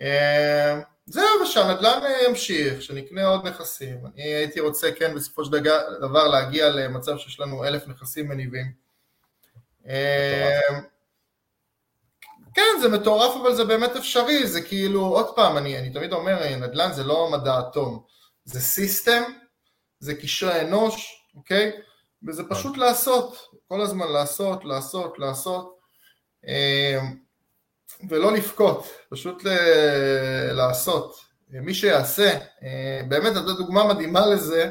[0.00, 3.96] אה, זהו, ושהנדל"ן ימשיך, שנקנה עוד נכסים.
[4.14, 5.50] אני הייתי רוצה, כן, בסופו של
[6.00, 8.72] דבר להגיע למצב שיש לנו אלף נכסים מניבים.
[12.54, 16.56] כן, זה מטורף, אבל זה באמת אפשרי, זה כאילו, עוד פעם, אני, אני תמיד אומר,
[16.56, 18.02] נדל"ן זה לא מדע אטום,
[18.44, 19.22] זה סיסטם,
[20.00, 21.72] זה קשרי אנוש, אוקיי?
[22.28, 23.36] וזה פשוט לעשות,
[23.68, 25.78] כל הזמן לעשות, לעשות, לעשות,
[26.46, 27.14] אמ,
[28.08, 29.42] ולא לבכות, פשוט
[30.52, 31.16] לעשות.
[31.50, 34.70] מי שיעשה, אה, באמת, אתה דוגמה מדהימה לזה,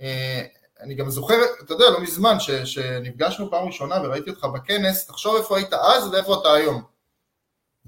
[0.00, 0.42] אה,
[0.80, 5.36] אני גם זוכר, אתה יודע, לא מזמן, ש, שנפגשנו פעם ראשונה וראיתי אותך בכנס, תחשוב
[5.36, 6.91] איפה היית אז ואיפה אתה היום.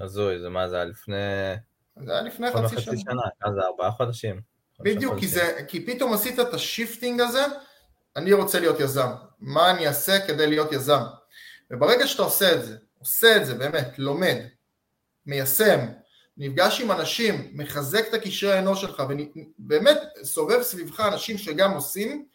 [0.00, 1.16] הזוי, זה מה זה היה לפני...
[1.96, 2.96] זה היה לפני חצי שנה.
[2.96, 4.40] שנה, אז זה ארבעה חודשים.
[4.80, 7.44] בדיוק, כי, זה, כי פתאום עשית את ה shifting הזה,
[8.16, 9.10] אני רוצה להיות יזם.
[9.40, 11.02] מה אני אעשה כדי להיות יזם?
[11.70, 14.36] וברגע שאתה עושה את זה, עושה את זה באמת, לומד,
[15.26, 15.78] מיישם,
[16.36, 19.02] נפגש עם אנשים, מחזק את הקשרי האנוש שלך,
[19.58, 22.26] ובאמת סובב סביבך אנשים שגם עושים,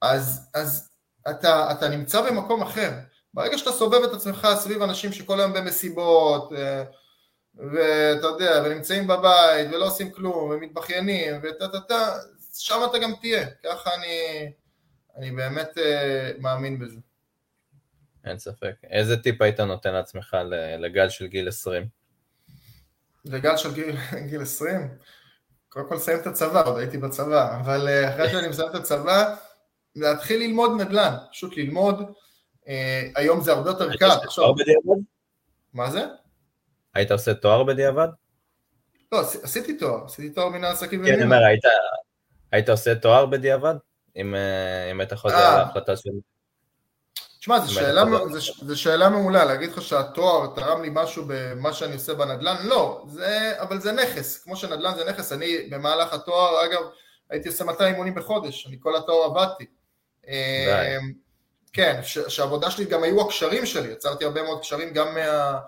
[0.00, 0.90] אז, אז
[1.30, 2.90] אתה, אתה נמצא במקום אחר.
[3.34, 6.84] ברגע שאתה סובב את עצמך סביב אנשים שכל היום במסיבות, אה,
[7.56, 12.12] ואתה יודע, ונמצאים בבית, ולא עושים כלום, ומתבכיינים, וטה טה טה,
[12.54, 13.46] שם אתה גם תהיה.
[13.64, 14.52] ככה אני,
[15.16, 16.98] אני באמת uh, מאמין בזה.
[18.24, 18.74] אין ספק.
[18.90, 20.36] איזה טיפ היית נותן לעצמך
[20.78, 21.86] לגל של גיל 20?
[23.24, 23.96] לגל של גיל,
[24.30, 24.88] גיל 20?
[25.68, 29.34] קודם כל לסיים את הצבא, עוד הייתי בצבא, אבל uh, אחרי שאני מסיים את הצבא,
[29.96, 32.12] להתחיל ללמוד נדל"ן, פשוט ללמוד.
[32.64, 32.68] Uh,
[33.14, 34.08] היום זה הרבה יותר קל.
[35.74, 36.04] מה זה?
[36.94, 38.08] היית עושה תואר בדיעבד?
[39.12, 41.40] לא, עשיתי תואר, עשיתי תואר מנהל עסקים כן, אני אומר,
[42.52, 43.74] היית עושה תואר בדיעבד?
[44.16, 44.34] אם
[45.00, 46.10] היית חוזר על ההחלטה של...
[47.38, 47.58] תשמע,
[48.62, 52.56] זו שאלה מעולה, להגיד לך שהתואר תרם לי משהו במה שאני עושה בנדל"ן?
[52.62, 56.80] לא, זה, אבל זה נכס, כמו שנדל"ן זה נכס, אני במהלך התואר, אגב,
[57.30, 59.66] הייתי עושה 200 אימונים בחודש, אני כל התואר עבדתי.
[61.74, 65.58] כן, שהעבודה שלי גם היו הקשרים שלי, יצרתי הרבה מאוד קשרים גם מה,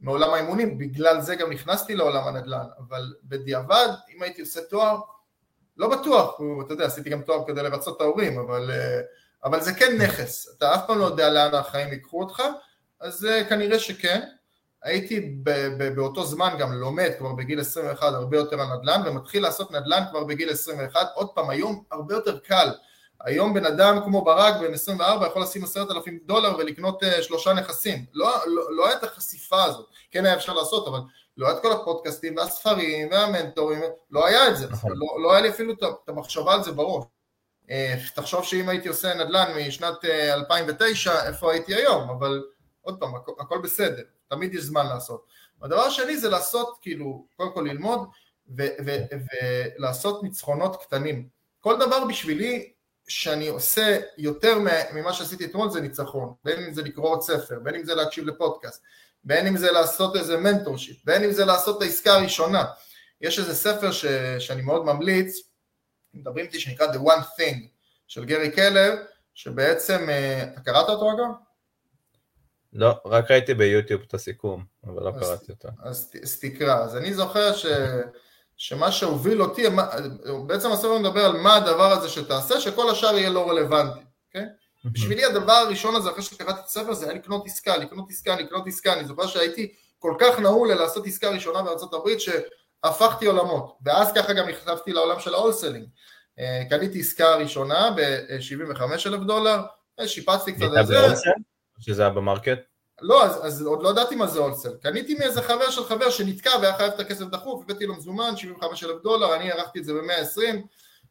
[0.00, 5.00] מעולם האימונים, בגלל זה גם נכנסתי לעולם הנדל"ן, אבל בדיעבד, אם הייתי עושה תואר,
[5.76, 8.70] לא בטוח, אתה יודע, עשיתי גם תואר כדי לרצות את ההורים, אבל...
[8.70, 9.04] Uh,
[9.44, 12.42] אבל זה כן נכס, אתה אף פעם לא יודע לאן החיים ייקחו אותך,
[13.00, 14.20] אז uh, כנראה שכן.
[14.82, 15.34] הייתי
[15.96, 20.24] באותו זמן גם לומד כבר בגיל 21 הרבה יותר על נדל"ן ומתחיל לעשות נדל"ן כבר
[20.24, 22.68] בגיל 21, עוד פעם היום הרבה יותר קל,
[23.24, 27.52] היום בן אדם כמו ברק בן 24 יכול לשים עשרת אלפים דולר ולקנות uh, שלושה
[27.52, 31.00] נכסים, לא, לא, לא את החשיפה הזאת, כן היה אפשר לעשות אבל
[31.36, 33.80] לא היה את כל הפודקאסטים והספרים והמנטורים,
[34.10, 34.92] לא היה את זה, נכון.
[34.94, 37.04] לא, לא היה לי אפילו את המחשבה על זה בראש
[37.70, 42.42] אה, תחשוב שאם הייתי עושה נדל"ן משנת 2009, אה, איפה הייתי היום, אבל
[42.80, 45.24] עוד פעם, הכל, הכל בסדר, תמיד יש זמן לעשות.
[45.62, 48.08] הדבר השני זה לעשות, כאילו, קודם כל ללמוד
[49.78, 51.28] ולעשות ניצחונות קטנים.
[51.60, 52.72] כל דבר בשבילי
[53.10, 54.58] שאני עושה יותר
[54.92, 58.26] ממה שעשיתי אתמול זה ניצחון, בין אם זה לקרוא עוד ספר, בין אם זה להקשיב
[58.26, 58.82] לפודקאסט,
[59.24, 62.64] בין אם זה לעשות איזה mentorship, בין אם זה לעשות את העסקה הראשונה.
[63.20, 64.06] יש איזה ספר ש,
[64.38, 65.36] שאני מאוד ממליץ,
[66.14, 67.66] מדברים איתי שנקרא The One Thing
[68.08, 68.94] של גרי קלר,
[69.34, 71.34] שבעצם, אה, אתה קראת אותו אגב?
[72.72, 75.68] לא, רק ראיתי ביוטיוב את הסיכום, אבל לא קראתי אותו.
[75.82, 77.66] אז, אז תקרא, אז אני זוכר ש,
[78.62, 79.62] שמה שהוביל אותי,
[80.46, 84.46] בעצם הספר מדבר על מה הדבר הזה שתעשה, שכל השאר יהיה לא רלוונטי, אוקיי?
[84.84, 88.66] בשבילי הדבר הראשון הזה, אחרי שקראתי את הספר, זה היה לקנות עסקה, לקנות עסקה, לקנות
[88.66, 92.18] עסקה, אני זוכר שהייתי כל כך נעול ללעשות עסקה ראשונה בארצות הברית,
[92.84, 95.86] הפכתי עולמות, ואז ככה גם נחשפתי לעולם של ה wholesaling.
[96.38, 99.60] אה, קניתי עסקה ראשונה ב-75 אלף דולר,
[100.00, 100.96] אה, שיפצתי קצת את זה.
[101.80, 102.58] שזה היה ב market?
[103.02, 104.74] לא, אז, אז עוד לא ידעתי מה זה wholesale.
[104.82, 108.84] קניתי מאיזה חבר של חבר שנתקע והיה חייב את הכסף דחוף, הבאתי לו מזומן, 75
[108.84, 110.56] אלף דולר, אני הערכתי את זה ב-120,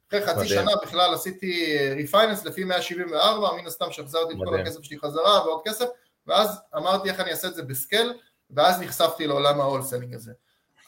[0.09, 0.47] אחרי חצי מדהים.
[0.47, 5.61] שנה בכלל עשיתי refinance לפי 174, מן הסתם שהחזרתי את כל הכסף שלי חזרה ועוד
[5.65, 5.85] כסף,
[6.27, 8.13] ואז אמרתי איך אני אעשה את זה ב scale,
[8.51, 10.31] ואז נחשפתי לעולם ה wholesaling הזה.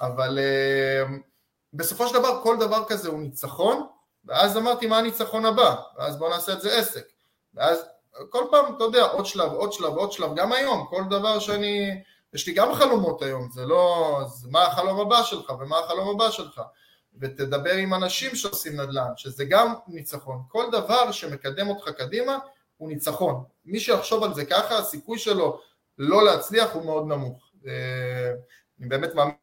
[0.01, 1.11] אבל uh,
[1.73, 3.87] בסופו של דבר כל דבר כזה הוא ניצחון,
[4.25, 7.03] ואז אמרתי מה הניצחון הבא, ואז בואו נעשה את זה עסק,
[7.53, 7.85] ואז
[8.29, 12.01] כל פעם, אתה יודע, עוד שלב, עוד שלב, עוד שלב, גם היום, כל דבר שאני,
[12.33, 16.31] יש לי גם חלומות היום, זה לא, זה מה החלום הבא שלך ומה החלום הבא
[16.31, 16.61] שלך,
[17.19, 22.37] ותדבר עם אנשים שעושים נדל"ן, שזה גם ניצחון, כל דבר שמקדם אותך קדימה
[22.77, 25.61] הוא ניצחון, מי שיחשוב על זה ככה, הסיכוי שלו
[25.97, 28.31] לא להצליח הוא מאוד נמוך, אה,
[28.79, 29.33] אני באמת מאמין.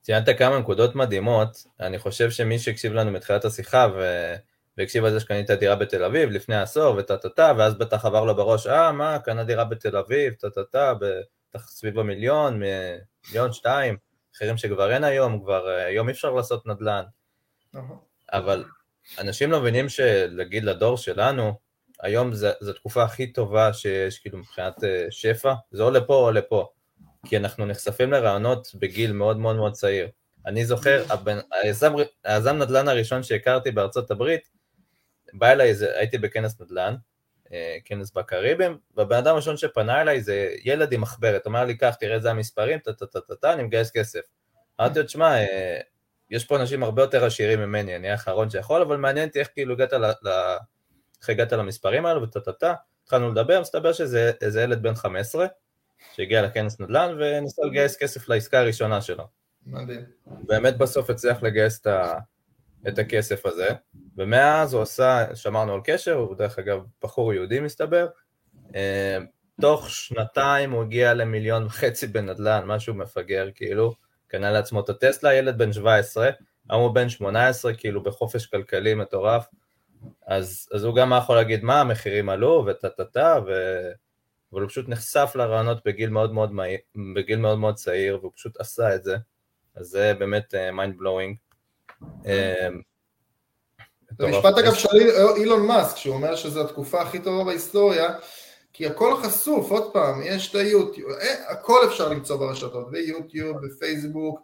[0.00, 4.34] ציינת כמה נקודות מדהימות, אני חושב שמי שהקשיב לנו מתחילת השיחה ו...
[4.78, 8.24] והקשיב על זה שקנית דירה בתל אביב לפני עשור וטה טה טה, ואז בטח עבר
[8.24, 12.62] לו בראש, אה, מה, קנה דירה בתל אביב, טה טה טה, בטח סביב המיליון,
[13.28, 13.96] מיליון שתיים,
[14.34, 17.04] מחירים שכבר אין היום, כבר אה, היום אי אפשר לעשות נדל"ן.
[17.74, 17.98] נכון.
[18.32, 18.64] אבל
[19.18, 21.58] אנשים לא מבינים שלהגיד לדור שלנו,
[22.00, 26.68] היום זו התקופה הכי טובה שיש, כאילו מבחינת אה, שפע, זה או לפה או לפה.
[27.26, 30.08] כי אנחנו נחשפים לרעיונות בגיל מאוד מאוד מאוד צעיר.
[30.46, 31.04] אני זוכר,
[32.24, 34.48] היזם נדל"ן הראשון שהכרתי בארצות הברית,
[35.32, 36.94] בא אליי, זה, הייתי בכנס נדל"ן,
[37.52, 41.94] אה, כנס בקריבים, והבן אדם הראשון שפנה אליי זה ילד עם מחברת, אומר לי, קח,
[42.00, 44.20] תראה איזה המספרים, טה-טה-טה-טה, אני מגייס כסף.
[44.80, 45.80] אמרתי לו, תשמע, אה,
[46.30, 49.74] יש פה אנשים הרבה יותר עשירים ממני, אני האחרון שיכול, אבל מעניין אותי איך כאילו
[49.74, 50.56] הגעת, ל, ל,
[51.20, 55.46] איך הגעת למספרים האלו, וטה-טה-טה, התחלנו לדבר, מסתבר שזה ילד בן 15,
[56.14, 59.24] שהגיע לכנס נדל"ן וניסה לגייס כסף לעסקה הראשונה שלו.
[59.66, 60.00] מדהים.
[60.26, 62.18] באמת בסוף הצליח לגייס את, ה,
[62.88, 63.68] את הכסף הזה,
[64.16, 68.06] ומאז הוא עשה, שמרנו על קשר, הוא דרך אגב בחור יהודי מסתבר,
[68.74, 69.18] אה,
[69.60, 73.94] תוך שנתיים הוא הגיע למיליון וחצי בנדל"ן, משהו מפגר כאילו,
[74.26, 76.30] קנה לעצמו את הטסלה, ילד בן 17,
[76.70, 79.46] היום הוא בן 18, כאילו בחופש כלכלי מטורף,
[80.26, 83.50] אז, אז הוא גם יכול להגיד מה, המחירים עלו וטה טה טה, ו...
[84.52, 86.52] אבל הוא פשוט נחשף לרעיונות בגיל מאוד מאוד,
[87.14, 89.16] בגיל מאוד מאוד צעיר, והוא פשוט עשה את זה,
[89.74, 91.36] אז זה באמת מיינד uh, בלואוינג.
[94.18, 94.88] זה משפט אגב של
[95.36, 98.14] אילון מאסק, שהוא אומר שזו התקופה הכי טובה בהיסטוריה,
[98.72, 104.40] כי הכל חשוף, עוד פעם, יש את היוטיוב, אה, הכל אפשר למצוא ברשתות, ביוטיוב, בפייסבוק,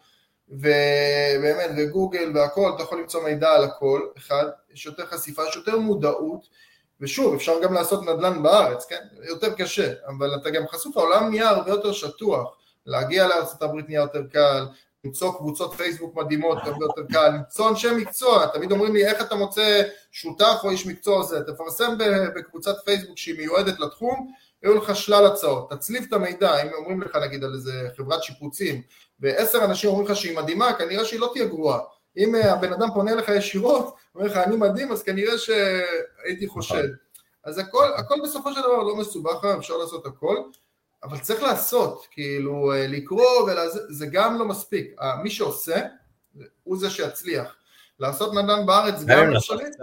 [0.48, 5.78] ובאמת, וגוגל והכל, אתה יכול למצוא מידע על הכל, אחד, יש יותר חשיפה, יש יותר
[5.78, 6.48] מודעות,
[7.00, 9.02] ושוב, אפשר גם לעשות נדל"ן בארץ, כן?
[9.22, 13.28] יותר קשה, אבל אתה גם חשוף, העולם נהיה הרבה יותר שטוח, להגיע
[13.60, 14.66] הברית נהיה יותר קל,
[15.06, 19.34] למצוא קבוצות פייסבוק מדהימות, הרבה יותר קל, למצוא אנשי מקצוע, תמיד אומרים לי איך אתה
[19.34, 21.94] מוצא שותף או איש מקצוע זה, תפרסם
[22.36, 27.16] בקבוצת פייסבוק שהיא מיועדת לתחום, יהיו לך שלל הצעות, תצליב את המידע, אם אומרים לך
[27.16, 28.82] נגיד על איזה חברת שיפוצים,
[29.20, 31.78] ועשר אנשים אומרים לך שהיא מדהימה, כנראה שהיא לא תהיה גרועה,
[32.16, 36.74] אם אה, הבן אדם פונה אליך ישירות, אומר לך אני מדהים, אז כנראה שהייתי חושד,
[36.74, 36.90] נכון.
[37.44, 40.36] אז הכל, הכל בסופו של דבר לא מסובך, אפשר לעשות הכל,
[41.08, 45.80] אבל צריך לעשות, כאילו אה, לקרוא, ולזה, זה גם לא מספיק, אה, מי שעושה
[46.64, 47.56] הוא זה שיצליח,
[48.00, 49.76] לעשות נדל"ן בארץ גם לא שליט.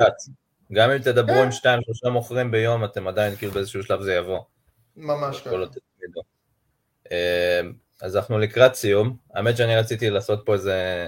[0.71, 4.39] גם אם תדברו עם שתיים שלושה מוכרים ביום, אתם עדיין כאילו באיזשהו שלב זה יבוא.
[4.95, 5.55] ממש ככה.
[7.11, 7.61] אה,
[8.01, 11.07] אז אנחנו לקראת סיום, האמת שאני רציתי לעשות פה איזה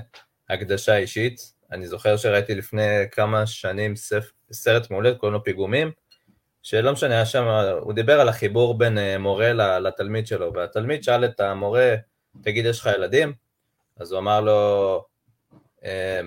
[0.49, 3.93] הקדשה אישית, אני זוכר שראיתי לפני כמה שנים
[4.51, 5.91] סרט מעולה, קוראים לו פיגומים,
[6.65, 7.43] שלא משנה, שם,
[7.81, 11.95] הוא דיבר על החיבור בין אה, מורה לתלמיד שלו, והתלמיד שאל את המורה,
[12.41, 13.33] תגיד, יש לך ילדים?
[13.99, 15.05] אז הוא אמר לו,
[15.83, 16.21] אה,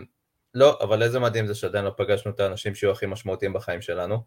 [0.55, 4.19] לא, אבל איזה מדהים זה שעדיין לא פגשנו את האנשים שיהיו הכי משמעותיים בחיים שלנו.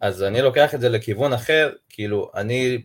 [0.00, 2.82] אז אני לוקח את זה לכיוון אחר, כאילו, אני,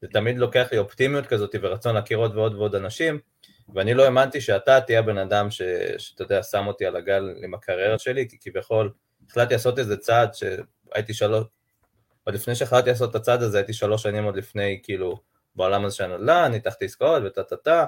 [0.00, 3.18] זה תמיד לוקח לי אופטימיות כזאת ורצון להכיר עוד ועוד ועוד אנשים,
[3.74, 5.62] ואני לא האמנתי שאתה תהיה הבן אדם ש,
[5.98, 8.92] שאתה יודע, שם אותי על הגל עם הקריירה שלי, כי כביכול
[9.30, 11.44] החלטתי לעשות איזה צעד שהייתי שלוש,
[12.24, 15.20] עוד לפני שהחלטתי לעשות את הצעד הזה, הייתי שלוש שנים עוד לפני, כאילו,
[15.56, 17.86] בעולם הזה של הנדל"ן, ניתחתי עסקאות וטה טה טה,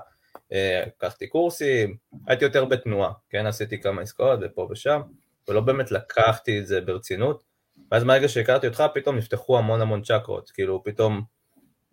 [0.87, 5.01] לקחתי קורסים, הייתי יותר בתנועה, כן, עשיתי כמה עסקאות ופה ושם,
[5.49, 7.45] ולא באמת לקחתי את זה ברצינות,
[7.91, 11.23] ואז מהרגע שהכרתי אותך, פתאום נפתחו המון המון צ'קרות, כאילו, פתאום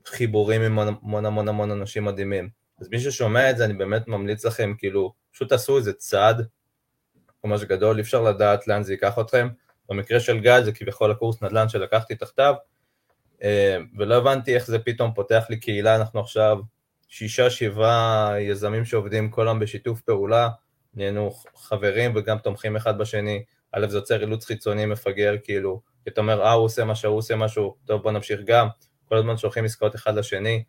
[0.06, 2.50] חיבורים עם המון המון המון אנשים מדהימים.
[2.82, 6.48] אז מי ששומע את זה, אני באמת ממליץ לכם, כאילו, פשוט תעשו איזה צעד
[7.44, 9.48] ממש גדול, אי אפשר לדעת לאן זה ייקח אתכם,
[9.92, 12.54] במקרה של גל זה כביכול הקורס נדל"ן שלקחתי תחתיו,
[13.44, 16.58] אה, ולא הבנתי איך זה פתאום פותח לי קהילה, אנחנו עכשיו
[17.08, 20.50] שישה, שבעה יזמים שעובדים כל היום בשיתוף פעולה,
[20.94, 26.22] נהיינו חברים וגם תומכים אחד בשני, א' זה יוצר אילוץ חיצוני מפגר, כאילו, כי אתה
[26.22, 28.68] אומר, אה, הוא עושה משהו, הוא עושה משהו, טוב, בוא נמשיך גם,
[29.06, 30.64] כל הזמן שולחים עסקאות אחד לשני.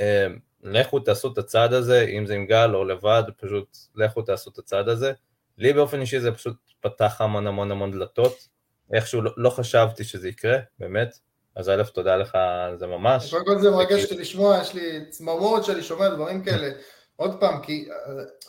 [0.00, 0.26] אה,
[0.62, 4.58] לכו תעשו את הצעד הזה, אם זה עם גל או לבד, פשוט לכו תעשו את
[4.58, 5.12] הצעד הזה.
[5.58, 8.48] לי באופן אישי זה פשוט פתח המון המון המון דלתות,
[8.92, 11.18] איכשהו לא, לא חשבתי שזה יקרה, באמת,
[11.56, 12.34] אז א', תודה לך
[12.68, 13.30] על זה ממש.
[13.30, 16.70] קודם כל זה מרגש אותי לשמוע, יש לי צמרמורת שאני שומע דברים כאלה.
[17.16, 17.88] עוד פעם, כי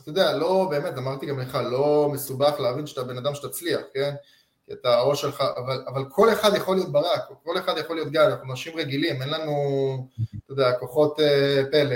[0.01, 4.15] אתה יודע, לא, באמת, אמרתי גם לך, לא מסובך להבין שאתה בן אדם שתצליח, כן?
[4.65, 8.11] כי אתה הראש שלך, אבל, אבל כל אחד יכול להיות ברק, כל אחד יכול להיות
[8.11, 9.53] גל, אנחנו אנשים רגילים, אין לנו,
[10.45, 11.95] אתה יודע, כוחות uh, פלא.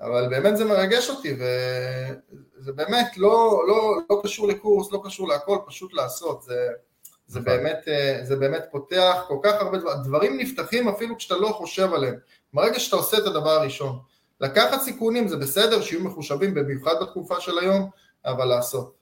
[0.00, 5.58] אבל באמת זה מרגש אותי, וזה באמת לא, לא, לא קשור לקורס, לא קשור להכל,
[5.66, 6.68] פשוט לעשות, זה,
[7.26, 7.52] זה, נכון.
[7.52, 11.94] באמת, אה, זה באמת פותח כל כך הרבה דברים, דברים נפתחים אפילו כשאתה לא חושב
[11.94, 12.14] עליהם,
[12.52, 13.98] ברגע שאתה עושה את הדבר הראשון.
[14.40, 17.90] לקחת סיכונים זה בסדר, שיהיו מחושבים במיוחד בתקופה של היום,
[18.24, 18.94] אבל לעשות.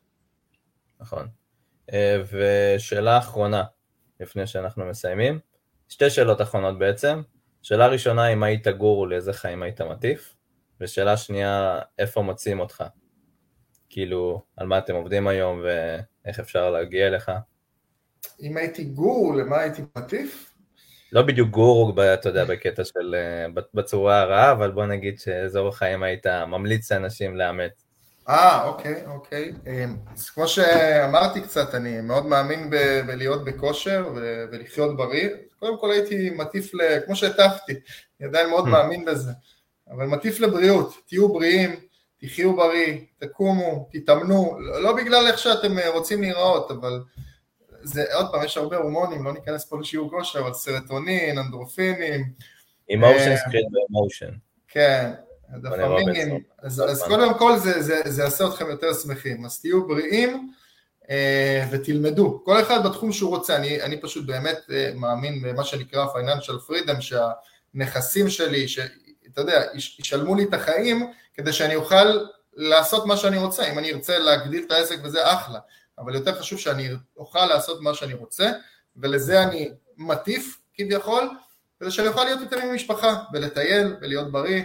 [1.01, 1.29] נכון.
[1.93, 3.65] אה, ושאלה אחרונה,
[4.21, 5.39] לפני שאנחנו מסיימים,
[5.89, 7.23] שתי שאלות אחרונות בעצם.
[7.63, 10.34] שאלה ראשונה, אם היית גורו, לאיזה חיים היית מטיף?
[10.81, 12.85] ושאלה שנייה, איפה מוצאים אותך?
[13.91, 17.31] כאילו, על מה אתם עובדים היום ואיך אפשר להגיע אליך?
[18.41, 20.55] אם הייתי גורו, למה הייתי מטיף?
[21.13, 25.79] לא בדיוק גורו, אתה יודע, בקטע של, אה, בצורה הרעה, אבל בוא נגיד שאיזה אורח
[25.79, 27.85] חיים היית ממליץ לאנשים לאמץ.
[28.29, 29.53] אה, אוקיי, אוקיי.
[29.67, 35.29] אמ, אז כמו שאמרתי קצת, אני מאוד מאמין ב- בלהיות בכושר ו- ולחיות בריא.
[35.59, 37.73] קודם כל הייתי מטיף, ל- כמו שהטפתי,
[38.21, 38.69] אני עדיין מאוד hmm.
[38.71, 39.31] מאמין בזה.
[39.91, 41.77] אבל מטיף לבריאות, תהיו בריאים,
[42.21, 47.03] תחיו בריא, תקומו, תתאמנו, לא בגלל איך שאתם אה, רוצים להיראות, אבל
[47.83, 52.25] זה, עוד פעם, יש הרבה הורמונים, לא ניכנס פה לשיעור כושר, אבל סרטונין, אנדורפינים.
[52.95, 54.31] emotion secret ב emotion.
[54.69, 55.13] כן,
[55.63, 60.53] דופמינים, אז, אז קודם כל זה, זה, זה יעשה אתכם יותר שמחים, אז תהיו בריאים
[61.11, 66.07] אה, ותלמדו, כל אחד בתחום שהוא רוצה, אני, אני פשוט באמת אה, מאמין במה שנקרא
[66.07, 67.31] financial freedom, שה...
[67.75, 68.69] נכסים שלי,
[69.35, 72.19] שאתה יודע, ישלמו לי את החיים כדי שאני אוכל
[72.53, 75.59] לעשות מה שאני רוצה, אם אני ארצה להגדיל את העסק וזה אחלה,
[75.99, 78.53] אבל יותר חשוב שאני אוכל לעשות מה שאני רוצה,
[78.97, 81.31] ולזה אני מטיף כביכול,
[81.81, 84.63] כדי שאני אוכל להיות יותר עם המשפחה, ולטייל, ולהיות בריא,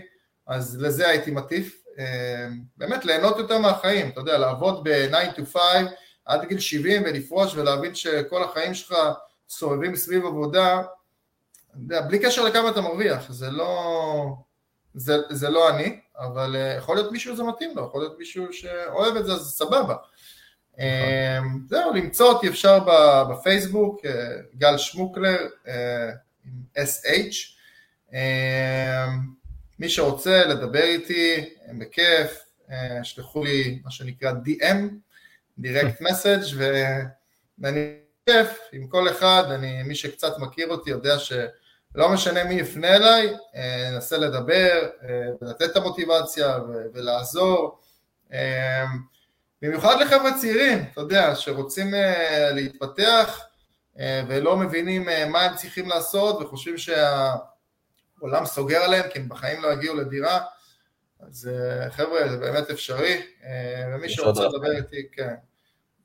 [0.48, 2.48] אז לזה הייתי מטיף, אה,
[2.78, 5.62] באמת ליהנות יותר מהחיים, אתה יודע, לעבוד ב-9 to 5
[6.26, 8.96] עד גיל 70 ולפרוש ולהבין שכל החיים שלך
[9.50, 10.82] סובבים סביב עבודה,
[11.74, 14.36] בלי קשר לכמה אתה מרוויח, זה לא,
[14.94, 18.54] זה, זה לא אני, אבל אה, יכול להיות מישהו זה מתאים לו, יכול להיות מישהו
[18.54, 19.96] שאוהב את זה, אז סבבה.
[20.74, 21.66] נכון.
[21.70, 22.80] זהו, למצוא אותי אפשר
[23.32, 24.12] בפייסבוק, אה,
[24.56, 25.48] גל שמוקלר
[26.46, 27.60] עם SH.
[29.80, 34.78] מי שרוצה לדבר איתי, בכיף, אה, שלחו לי מה שנקרא DM,
[35.62, 36.56] direct message,
[37.60, 41.20] ואני כיף עם כל אחד, אני, מי שקצת מכיר אותי יודע
[41.94, 46.58] שלא משנה מי יפנה אליי, אה, ננסה לדבר אה, ולתת את המוטיבציה
[46.94, 47.80] ולעזור.
[49.62, 51.94] במיוחד לחבר'ה צעירים, אתה יודע, שרוצים
[52.52, 53.40] להתפתח
[54.28, 57.36] ולא מבינים מה הם צריכים לעשות וחושבים שה...
[58.22, 60.46] העולם סוגר עליהם כי הם בחיים לא יגיעו לדירה,
[61.20, 65.36] אז אה, חבר'ה זה באמת אפשרי, אה, ומי שרוצה לדבר איתי, כן,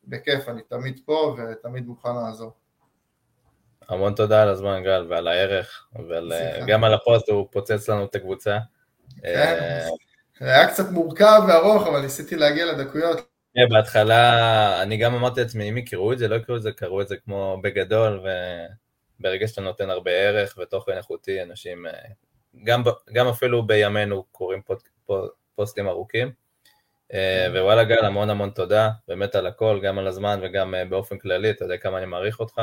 [0.05, 2.53] בכיף, אני תמיד פה ותמיד מוכן לעזור.
[3.89, 8.59] המון תודה על הזמן גל ועל הערך, וגם על הפוסט הוא פוצץ לנו את הקבוצה.
[9.22, 9.80] כן,
[10.41, 13.28] זה היה קצת מורכב וארוך, אבל ניסיתי להגיע לדקויות.
[13.55, 17.01] כן, בהתחלה אני גם אמרתי לעצמי, אם יקראו את זה, לא יקראו את זה, קראו
[17.01, 18.26] את זה כמו בגדול,
[19.20, 21.93] ברגע שאתה נותן הרבה ערך ותוכן איכותי, אנשים, אה,
[22.64, 22.82] גם,
[23.12, 24.78] גם אפילו בימינו קוראים פוד,
[25.55, 26.32] פוסטים ארוכים.
[27.12, 27.59] אה, כן.
[27.59, 31.51] ווואלה גל, המון המון תודה, באמת על הכל, גם על הזמן וגם אה, באופן כללי,
[31.51, 32.61] אתה יודע כמה אני מעריך אותך.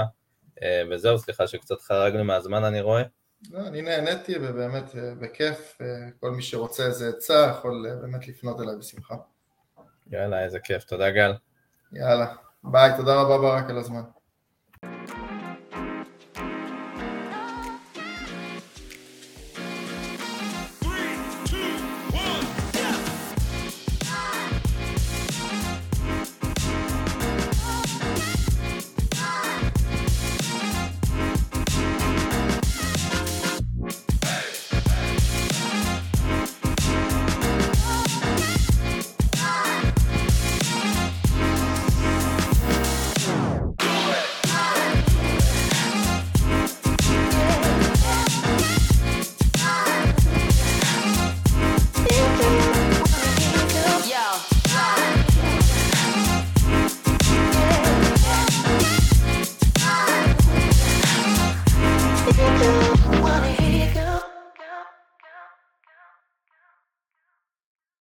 [0.92, 3.04] וזהו, סליחה שקצת חרגנו מהזמן אני רואה.
[3.52, 4.84] לא, אני נהניתי ובאמת
[5.20, 5.78] בכיף,
[6.20, 9.16] כל מי שרוצה איזה עצה יכול באמת לפנות אליי בשמחה.
[10.12, 11.34] יאללה, איזה כיף, תודה גל.
[11.94, 14.02] יאללה, ביי, תודה רבה ברק על הזמן.